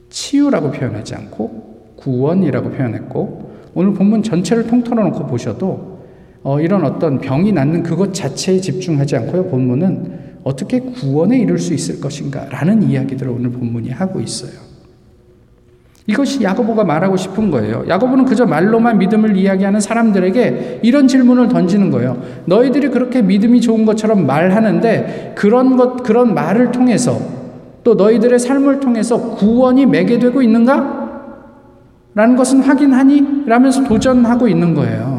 치유라고 0.10 0.72
표현하지 0.72 1.15
않고 1.15 1.95
구원이라고 1.98 2.72
표현했고 2.72 3.56
오늘 3.74 3.93
본문 3.93 4.24
전체를 4.24 4.67
통틀어 4.67 5.04
놓고 5.04 5.28
보셔도 5.28 6.00
어, 6.43 6.62
이런 6.62 6.86
어떤 6.86 7.19
병이 7.19 7.52
낫는 7.52 7.84
그것 7.84 8.13
자체에 8.13 8.60
집중하지 8.60 9.17
않고요. 9.17 9.48
본문은 9.48 10.18
어떻게 10.49 10.79
구원에 10.79 11.38
이룰 11.38 11.59
수 11.59 11.75
있을 11.75 12.01
것인가 12.01 12.45
라는 12.49 12.81
이야기들을 12.81 13.31
오늘 13.31 13.51
본문이 13.51 13.91
하고 13.91 14.19
있어요. 14.19 14.51
이것이 16.07 16.41
야고보가 16.41 16.85
말하고 16.85 17.17
싶은 17.17 17.51
거예요. 17.51 17.85
야고보는 17.88 18.25
그저 18.25 18.47
말로만 18.47 18.97
믿음을 18.97 19.38
이야기하는 19.38 19.79
사람들에게 19.79 20.79
이런 20.81 21.07
질문을 21.07 21.49
던지는 21.49 21.91
거예요. 21.91 22.19
너희들이 22.45 22.89
그렇게 22.89 23.21
믿음이 23.21 23.62
좋은 23.62 23.85
것처럼 23.85 24.25
말하는데 24.25 25.33
그런 25.38 25.77
것 25.77 26.01
그런 26.01 26.33
말을 26.33 26.71
통해서 26.71 27.21
또 27.83 27.93
너희들의 27.93 28.39
삶을 28.39 28.79
통해서 28.79 29.35
구원이 29.35 29.85
매게 29.85 30.17
되고 30.17 30.41
있는가? 30.41 31.09
라는 32.15 32.35
것은 32.35 32.62
확인하니? 32.62 33.43
라면서 33.45 33.83
도전하고 33.83 34.47
있는 34.47 34.73
거예요. 34.73 35.18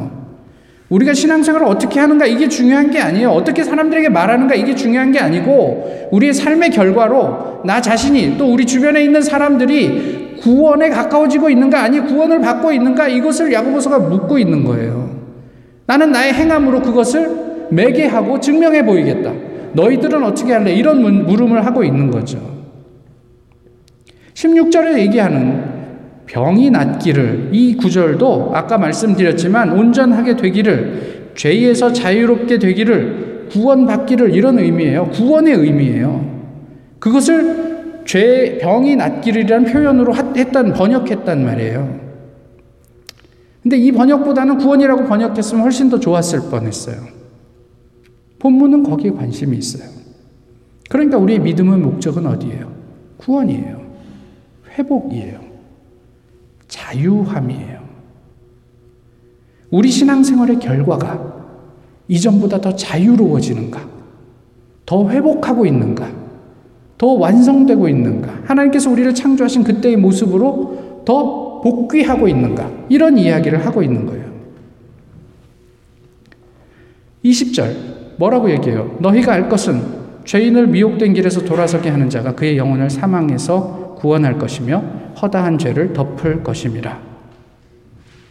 우리가 0.91 1.15
신앙생활을 1.15 1.67
어떻게 1.67 2.01
하는가 2.01 2.27
이게 2.27 2.49
중요한 2.49 2.91
게 2.91 3.01
아니에요. 3.01 3.31
어떻게 3.31 3.63
사람들에게 3.63 4.09
말하는가 4.09 4.57
이게 4.57 4.75
중요한 4.75 5.13
게 5.13 5.21
아니고 5.21 6.09
우리의 6.11 6.35
삶의 6.35 6.71
결과로 6.71 7.63
나 7.65 7.81
자신이 7.81 8.37
또 8.37 8.53
우리 8.53 8.67
주변에 8.67 9.03
있는 9.03 9.23
사람들이 9.23 10.39
구원에 10.41 10.89
가까워지고 10.89 11.49
있는가 11.51 11.83
아니 11.83 12.01
구원을 12.01 12.41
받고 12.41 12.73
있는가 12.73 13.07
이것을 13.09 13.53
야고보서가 13.53 14.01
묻고 14.01 14.39
있는 14.39 14.65
거예요. 14.65 15.11
나는 15.87 16.11
나의 16.11 16.33
행함으로 16.33 16.83
그것을 16.83 17.69
매개하고 17.71 18.41
증명해 18.41 18.85
보이겠다. 18.85 19.33
너희들은 19.75 20.25
어떻게 20.25 20.53
할래? 20.53 20.73
이런 20.73 21.03
물음을 21.25 21.65
하고 21.65 21.85
있는 21.85 22.11
거죠. 22.11 22.41
16절에 24.35 24.99
얘기하는 24.99 25.70
병이 26.31 26.71
낫기를 26.71 27.49
이 27.53 27.77
구절도 27.77 28.53
아까 28.55 28.79
말씀드렸지만 28.79 29.73
온전하게 29.73 30.37
되기를 30.37 31.33
죄에서 31.35 31.93
자유롭게 31.93 32.59
되기를 32.61 33.49
구원받기를 33.51 34.33
이런 34.33 34.61
의미예요. 34.61 35.11
구원의 35.11 35.55
의미예요. 35.55 36.41
그것을 37.01 38.03
죄 38.05 38.59
병이 38.61 38.95
낫기를이라는 38.97 39.73
표현으로 39.73 40.15
했단 40.15 40.73
번역했단 40.73 41.45
말이에요. 41.45 42.01
근데 43.63 43.77
이 43.77 43.91
번역보다는 43.91 44.59
구원이라고 44.59 45.07
번역했으면 45.07 45.65
훨씬 45.65 45.91
더 45.91 45.99
좋았을 45.99 46.51
뻔했어요. 46.51 46.97
본문은 48.39 48.85
거기에 48.85 49.11
관심이 49.11 49.57
있어요. 49.57 49.91
그러니까 50.89 51.19
우리의 51.19 51.41
믿음의 51.41 51.79
목적은 51.79 52.25
어디예요? 52.27 52.73
구원이에요. 53.19 53.81
회복이에요. 54.79 55.50
자유함이에요. 56.91 57.81
우리 59.71 59.91
신앙생활의 59.91 60.59
결과가 60.59 61.41
이전보다 62.09 62.61
더 62.61 62.75
자유로워지는가? 62.75 63.89
더 64.85 65.09
회복하고 65.09 65.65
있는가? 65.65 66.11
더 66.99 67.07
완성되고 67.07 67.89
있는가? 67.89 68.41
하나님께서 68.45 68.91
우리를 68.91 69.15
창조하신 69.15 69.63
그때의 69.63 69.97
모습으로 69.97 71.03
더 71.05 71.61
복귀하고 71.61 72.27
있는가? 72.27 72.71
이런 72.89 73.17
이야기를 73.17 73.65
하고 73.65 73.83
있는 73.83 74.07
거예요. 74.07 74.29
20절 77.25 78.17
뭐라고 78.19 78.51
얘기해요? 78.51 78.97
너희가 78.99 79.33
알 79.33 79.49
것은 79.49 80.01
죄인을 80.25 80.67
미혹된 80.67 81.15
길에서 81.15 81.45
돌아서게 81.45 81.91
하는 81.91 82.11
자가 82.11 82.35
그의 82.35 82.59
영혼을 82.59 82.91
사망에서 82.91 83.80
구원할 84.01 84.39
것이며 84.39 84.83
허다한 85.21 85.59
죄를 85.59 85.93
덮을 85.93 86.43
것임이라. 86.43 86.99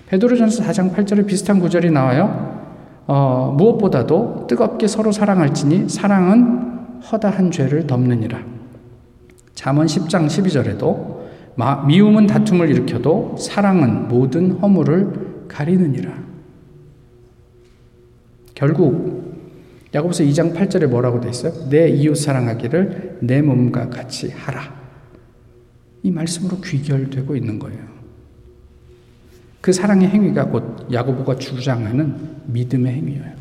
베드로전서 0.08 0.64
4장 0.64 0.94
8절에 0.94 1.28
비슷한 1.28 1.60
구절이 1.60 1.92
나와요. 1.92 2.60
어, 3.06 3.54
무엇보다도 3.56 4.48
뜨겁게 4.48 4.88
서로 4.88 5.12
사랑할지니 5.12 5.88
사랑은 5.88 7.00
허다한 7.12 7.52
죄를 7.52 7.86
덮느니라. 7.86 8.40
잠언 9.54 9.86
10장 9.86 10.26
12절에도 10.28 11.20
미움은 11.88 12.28
다툼을 12.28 12.70
일으켜도 12.70 13.36
사랑은 13.38 14.08
모든 14.08 14.52
허물을 14.52 15.46
가리느니라. 15.48 16.14
결국 18.56 19.30
야고보서 19.94 20.24
2장 20.24 20.56
8절에 20.56 20.88
뭐라고 20.88 21.20
돼 21.20 21.30
있어요? 21.30 21.70
내 21.70 21.90
이웃 21.90 22.16
사랑하기를 22.16 23.20
내 23.22 23.42
몸과 23.42 23.90
같이 23.90 24.32
하라. 24.32 24.79
이 26.04 26.12
말씀으로 26.12 26.62
귀결되고 26.62 27.36
있는 27.36 27.60
거예요. 27.60 27.88
그 29.62 29.74
사랑의 29.74 30.08
행위가 30.08 30.46
곧 30.46 30.88
야고보가 30.92 31.38
주장하는 31.38 32.38
믿음의 32.48 32.94
행위예요. 32.94 33.40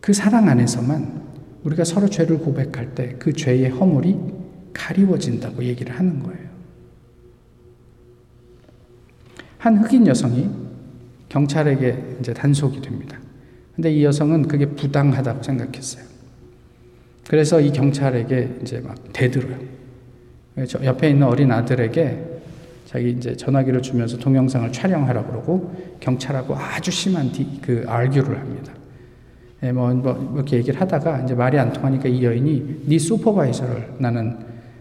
그 0.00 0.12
사랑 0.12 0.48
안에서만 0.48 1.22
우리가 1.64 1.84
서로 1.84 2.08
죄를 2.08 2.38
고백할 2.38 2.94
때 2.94 3.16
그 3.18 3.32
죄의 3.32 3.70
허물이 3.70 4.16
가리워진다고 4.72 5.64
얘기를 5.64 5.98
하는 5.98 6.22
거예요. 6.22 6.48
한 9.58 9.78
흑인 9.78 10.06
여성이 10.06 10.48
경찰에게 11.28 12.18
이제 12.20 12.32
단속이 12.32 12.80
됩니다. 12.80 13.18
근데 13.74 13.92
이 13.92 14.04
여성은 14.04 14.48
그게 14.48 14.66
부당하다고 14.66 15.42
생각했어요. 15.42 16.04
그래서 17.28 17.60
이 17.60 17.70
경찰에게 17.70 18.56
이제 18.62 18.80
막 18.80 18.96
대들어요. 19.12 19.56
옆에 20.82 21.10
있는 21.10 21.26
어린 21.26 21.52
아들에게 21.52 22.24
자기 22.86 23.10
이제 23.10 23.36
전화기를 23.36 23.82
주면서 23.82 24.16
동영상을 24.16 24.72
촬영하라 24.72 25.24
그러고 25.24 25.70
경찰하고 26.00 26.56
아주 26.56 26.90
심한 26.90 27.30
그 27.60 27.84
알규를 27.86 28.38
합니다. 28.38 28.72
예, 29.62 29.72
뭐, 29.72 29.92
뭐, 29.92 30.32
이렇게 30.36 30.56
얘기를 30.56 30.80
하다가 30.80 31.20
이제 31.20 31.34
말이 31.34 31.58
안 31.58 31.72
통하니까 31.72 32.08
이 32.08 32.24
여인이 32.24 32.84
네 32.86 32.98
슈퍼바이저를 32.98 33.96
나는 33.98 34.38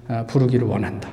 아, 0.08 0.26
부르기를 0.26 0.68
원한다. 0.68 1.10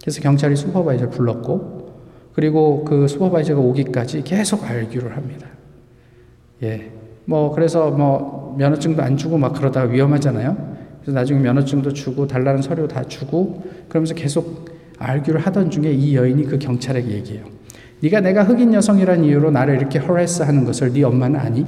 그래서 0.00 0.20
경찰이 0.20 0.56
슈퍼바이저를 0.56 1.12
불렀고 1.12 1.94
그리고 2.32 2.84
그 2.84 3.06
슈퍼바이저가 3.06 3.60
오기까지 3.60 4.22
계속 4.24 4.64
알기를 4.64 5.16
합니다. 5.16 5.46
예. 6.64 6.95
뭐 7.26 7.52
그래서 7.52 7.90
뭐 7.90 8.54
면허증도 8.56 9.02
안 9.02 9.16
주고 9.16 9.36
막 9.36 9.52
그러다가 9.52 9.90
위험하잖아요. 9.90 10.76
그래서 11.02 11.18
나중에 11.18 11.40
면허증도 11.40 11.92
주고 11.92 12.26
달라는 12.26 12.62
서류 12.62 12.88
다 12.88 13.04
주고 13.04 13.62
그러면서 13.88 14.14
계속 14.14 14.70
알기를 14.98 15.40
하던 15.40 15.70
중에 15.70 15.92
이 15.92 16.16
여인이 16.16 16.44
그 16.44 16.58
경찰에게 16.58 17.10
얘기해요. 17.10 17.44
네가 18.00 18.20
내가 18.20 18.44
흑인 18.44 18.72
여성이라는 18.72 19.24
이유로 19.24 19.50
나를 19.50 19.76
이렇게 19.76 19.98
허레스 19.98 20.42
하는 20.42 20.64
것을 20.64 20.92
네 20.92 21.02
엄마는 21.02 21.38
아니? 21.38 21.66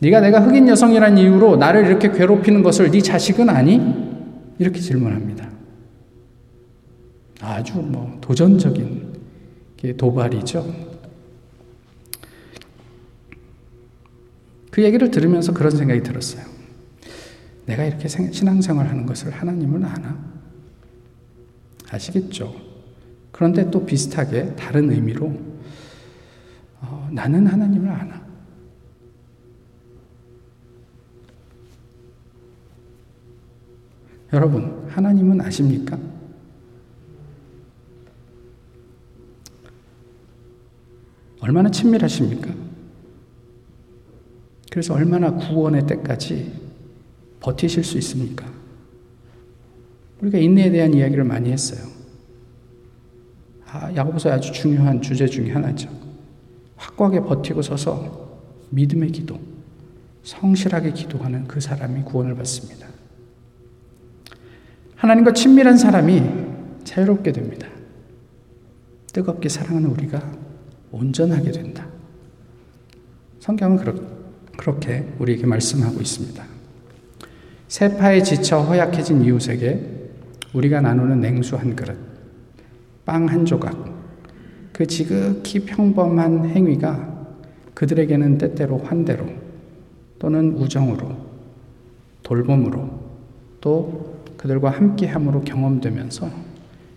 네가 0.00 0.20
내가 0.20 0.40
흑인 0.40 0.68
여성이란 0.68 1.18
이유로 1.18 1.56
나를 1.56 1.86
이렇게 1.86 2.10
괴롭히는 2.10 2.62
것을 2.62 2.90
네 2.90 3.00
자식은 3.00 3.48
아니? 3.48 3.80
이렇게 4.58 4.80
질문합니다. 4.80 5.48
아주 7.40 7.78
뭐 7.78 8.18
도전적인 8.20 9.08
도발이죠. 9.96 10.87
그 14.78 14.84
얘기를 14.84 15.10
들으면서 15.10 15.52
그런 15.52 15.72
생각이 15.72 16.04
들었어요. 16.04 16.46
내가 17.66 17.84
이렇게 17.84 18.06
신앙생활 18.06 18.86
하는 18.86 19.06
것을 19.06 19.32
하나님은 19.32 19.84
아나? 19.84 20.16
아시겠죠? 21.90 22.54
그런데 23.32 23.68
또 23.72 23.84
비슷하게 23.84 24.54
다른 24.54 24.88
의미로 24.92 25.36
어, 26.80 27.08
나는 27.10 27.48
하나님을 27.48 27.90
아나? 27.90 28.24
여러분, 34.32 34.86
하나님은 34.90 35.40
아십니까? 35.40 35.98
얼마나 41.40 41.68
친밀하십니까? 41.68 42.67
그래서 44.70 44.94
얼마나 44.94 45.32
구원의 45.32 45.86
때까지 45.86 46.52
버티실 47.40 47.84
수 47.84 47.96
있습니까? 47.98 48.46
우리가 50.20 50.38
인내에 50.38 50.70
대한 50.70 50.92
이야기를 50.92 51.24
많이 51.24 51.50
했어요. 51.50 51.86
아, 53.66 53.94
야고보서 53.94 54.30
아주 54.30 54.52
중요한 54.52 55.00
주제 55.00 55.26
중에 55.26 55.52
하나죠. 55.52 55.88
확고하게 56.76 57.20
버티고 57.20 57.62
서서 57.62 58.40
믿음의 58.70 59.12
기도, 59.12 59.38
성실하게 60.22 60.92
기도하는 60.92 61.46
그 61.46 61.60
사람이 61.60 62.02
구원을 62.02 62.34
받습니다. 62.36 62.88
하나님과 64.96 65.32
친밀한 65.32 65.76
사람이 65.78 66.22
자유롭게 66.84 67.32
됩니다. 67.32 67.68
뜨겁게 69.12 69.48
사랑하는 69.48 69.90
우리가 69.90 70.32
온전하게 70.90 71.52
된다. 71.52 71.86
성경은 73.40 73.76
그렇게 73.76 74.17
우리에게 75.18 75.46
말씀하고 75.46 76.00
있습니다. 76.00 76.44
세파에 77.68 78.22
지쳐 78.22 78.60
허약해진 78.60 79.24
이웃에게 79.24 79.98
우리가 80.52 80.80
나누는 80.80 81.20
냉수 81.20 81.56
한 81.56 81.74
그릇, 81.76 81.96
빵 83.04 83.26
한 83.26 83.44
조각, 83.44 83.76
그 84.72 84.86
지극히 84.86 85.60
평범한 85.60 86.50
행위가 86.50 87.26
그들에게는 87.74 88.38
때때로 88.38 88.78
환대로 88.78 89.26
또는 90.18 90.52
우정으로 90.56 91.16
돌봄으로 92.22 92.90
또 93.60 94.22
그들과 94.36 94.70
함께함으로 94.70 95.42
경험되면서 95.42 96.30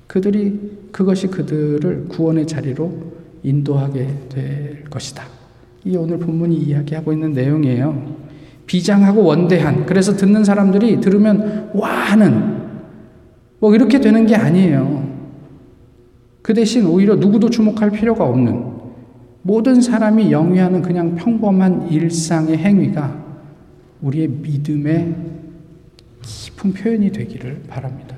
그들이 0.08 0.90
그것이 0.92 1.28
그들을 1.28 2.08
구원의 2.10 2.48
자리로 2.48 3.14
인도하게 3.44 4.08
될 4.30 4.84
것이다. 4.86 5.41
이 5.86 5.96
오늘 5.96 6.20
본문이 6.20 6.56
이야기하고 6.56 7.12
있는 7.12 7.34
내용이에요. 7.34 8.22
비장하고 8.66 9.24
원대한 9.24 9.86
그래서 9.86 10.16
듣는 10.16 10.44
사람들이 10.44 11.02
들으면 11.02 11.72
와 11.74 11.90
하는 11.90 12.62
뭐 13.60 13.74
이렇게 13.76 14.00
되는 14.00 14.26
게 14.26 14.36
아니에요. 14.36 15.10
그 16.42 16.54
대신 16.54 16.86
오히려 16.86 17.16
누구도 17.16 17.50
주목할 17.50 17.92
필요가 17.92 18.26
없는 18.26 18.72
모든 19.44 19.82
사람이 19.82 20.32
영위하는 20.32 20.82
그냥 20.82 21.16
평범한 21.16 21.92
일상의 21.92 22.58
행위가 22.58 23.20
우리의 24.02 24.28
믿음의 24.28 25.16
깊은 26.22 26.74
표현이 26.74 27.12
되기를 27.12 27.64
바랍니다. 27.68 28.16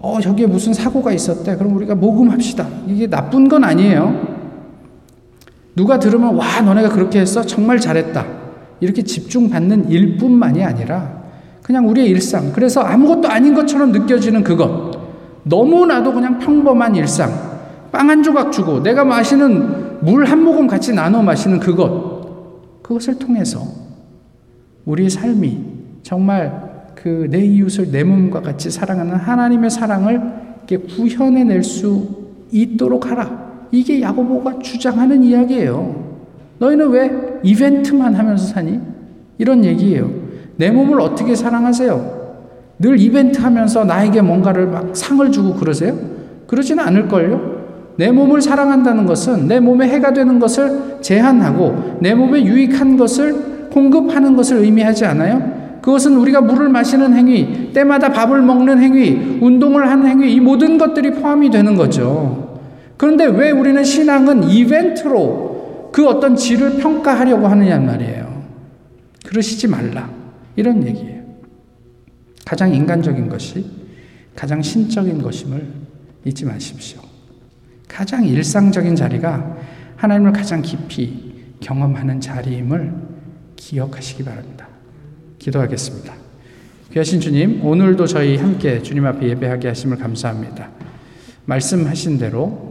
어, 0.00 0.20
저기에 0.20 0.46
무슨 0.46 0.72
사고가 0.72 1.12
있었대. 1.12 1.56
그럼 1.56 1.74
우리가 1.76 1.94
모금합시다. 1.96 2.68
이게 2.86 3.08
나쁜 3.08 3.48
건 3.48 3.64
아니에요. 3.64 4.27
누가 5.78 6.00
들으면, 6.00 6.34
와, 6.34 6.60
너네가 6.60 6.88
그렇게 6.88 7.20
했어? 7.20 7.42
정말 7.42 7.78
잘했다. 7.78 8.26
이렇게 8.80 9.02
집중받는 9.02 9.88
일뿐만이 9.90 10.64
아니라, 10.64 11.22
그냥 11.62 11.88
우리의 11.88 12.08
일상. 12.08 12.52
그래서 12.52 12.80
아무것도 12.80 13.28
아닌 13.28 13.54
것처럼 13.54 13.92
느껴지는 13.92 14.42
그것. 14.42 14.90
너무나도 15.44 16.12
그냥 16.12 16.40
평범한 16.40 16.96
일상. 16.96 17.30
빵 17.92 18.10
한 18.10 18.24
조각 18.24 18.50
주고 18.50 18.82
내가 18.82 19.04
마시는 19.04 19.98
물 20.02 20.24
한 20.26 20.42
모금 20.42 20.66
같이 20.66 20.92
나눠 20.92 21.22
마시는 21.22 21.60
그것. 21.60 22.82
그것을 22.82 23.18
통해서 23.20 23.60
우리의 24.84 25.10
삶이 25.10 25.60
정말 26.02 26.92
그 26.96 27.28
내 27.30 27.44
이웃을 27.44 27.92
내 27.92 28.02
몸과 28.02 28.40
같이 28.42 28.70
사랑하는 28.70 29.14
하나님의 29.14 29.70
사랑을 29.70 30.20
구현해 30.96 31.44
낼 31.44 31.62
수 31.62 32.08
있도록 32.50 33.10
하라. 33.10 33.47
이게 33.70 34.00
야고보가 34.00 34.58
주장하는 34.60 35.22
이야기예요. 35.22 36.08
너희는 36.58 36.88
왜 36.90 37.10
이벤트만 37.42 38.14
하면서 38.14 38.46
사니? 38.46 38.80
이런 39.38 39.64
얘기예요. 39.64 40.10
내 40.56 40.70
몸을 40.70 41.00
어떻게 41.00 41.34
사랑하세요? 41.34 42.18
늘 42.80 43.00
이벤트 43.00 43.40
하면서 43.40 43.84
나에게 43.84 44.22
뭔가를 44.22 44.66
막 44.66 44.96
상을 44.96 45.30
주고 45.30 45.54
그러세요? 45.54 45.96
그러지는 46.46 46.84
않을걸요? 46.84 47.58
내 47.96 48.12
몸을 48.12 48.40
사랑한다는 48.40 49.06
것은 49.06 49.48
내 49.48 49.58
몸에 49.58 49.88
해가 49.88 50.12
되는 50.12 50.38
것을 50.38 50.98
제한하고 51.00 51.98
내 52.00 52.14
몸에 52.14 52.44
유익한 52.44 52.96
것을 52.96 53.68
공급하는 53.72 54.36
것을 54.36 54.58
의미하지 54.58 55.04
않아요? 55.04 55.58
그것은 55.82 56.16
우리가 56.16 56.40
물을 56.40 56.68
마시는 56.68 57.14
행위, 57.14 57.72
때마다 57.72 58.10
밥을 58.10 58.42
먹는 58.42 58.80
행위, 58.80 59.38
운동을 59.40 59.88
하는 59.88 60.06
행위, 60.06 60.32
이 60.32 60.40
모든 60.40 60.78
것들이 60.78 61.12
포함이 61.12 61.50
되는 61.50 61.76
거죠. 61.76 62.47
그런데 62.98 63.24
왜 63.24 63.50
우리는 63.52 63.82
신앙은 63.82 64.50
이벤트로 64.50 65.90
그 65.92 66.06
어떤 66.06 66.36
질을 66.36 66.78
평가하려고 66.78 67.46
하느냐 67.46 67.78
말이에요. 67.78 68.44
그러시지 69.24 69.68
말라. 69.68 70.10
이런 70.56 70.86
얘기예요. 70.86 71.22
가장 72.44 72.74
인간적인 72.74 73.28
것이 73.28 73.64
가장 74.34 74.60
신적인 74.60 75.22
것임을 75.22 75.64
잊지 76.24 76.44
마십시오. 76.44 77.00
가장 77.86 78.24
일상적인 78.24 78.96
자리가 78.96 79.56
하나님을 79.96 80.32
가장 80.32 80.60
깊이 80.60 81.34
경험하는 81.60 82.20
자리임을 82.20 82.92
기억하시기 83.56 84.24
바랍니다. 84.24 84.68
기도하겠습니다. 85.38 86.14
귀하신 86.92 87.20
주님, 87.20 87.64
오늘도 87.64 88.06
저희 88.06 88.36
함께 88.36 88.82
주님 88.82 89.06
앞에 89.06 89.28
예배하게 89.28 89.68
하심을 89.68 89.98
감사합니다. 89.98 90.70
말씀하신 91.44 92.18
대로 92.18 92.67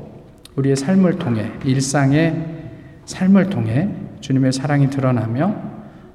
우리의 0.58 0.76
삶을 0.76 1.20
통해, 1.20 1.52
일상의 1.65 2.46
삶을 3.06 3.50
통해 3.50 3.89
주님의 4.22 4.52
사랑이 4.52 4.89
드러나며 4.89 5.56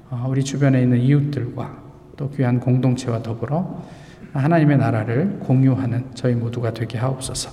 어, 0.09 0.25
우리 0.29 0.43
주변에 0.43 0.81
있는 0.81 0.99
이웃들과 0.99 1.81
또 2.17 2.29
귀한 2.31 2.59
공동체와 2.59 3.23
더불어 3.23 3.81
하나님의 4.33 4.77
나라를 4.77 5.39
공유하는 5.39 6.07
저희 6.13 6.35
모두가 6.35 6.73
되게 6.73 6.97
하옵소서. 6.97 7.51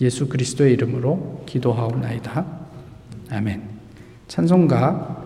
예수 0.00 0.28
그리스도의 0.28 0.72
이름으로 0.72 1.44
기도하옵나이다. 1.46 2.44
아멘. 3.30 3.62
찬송가 4.26 5.20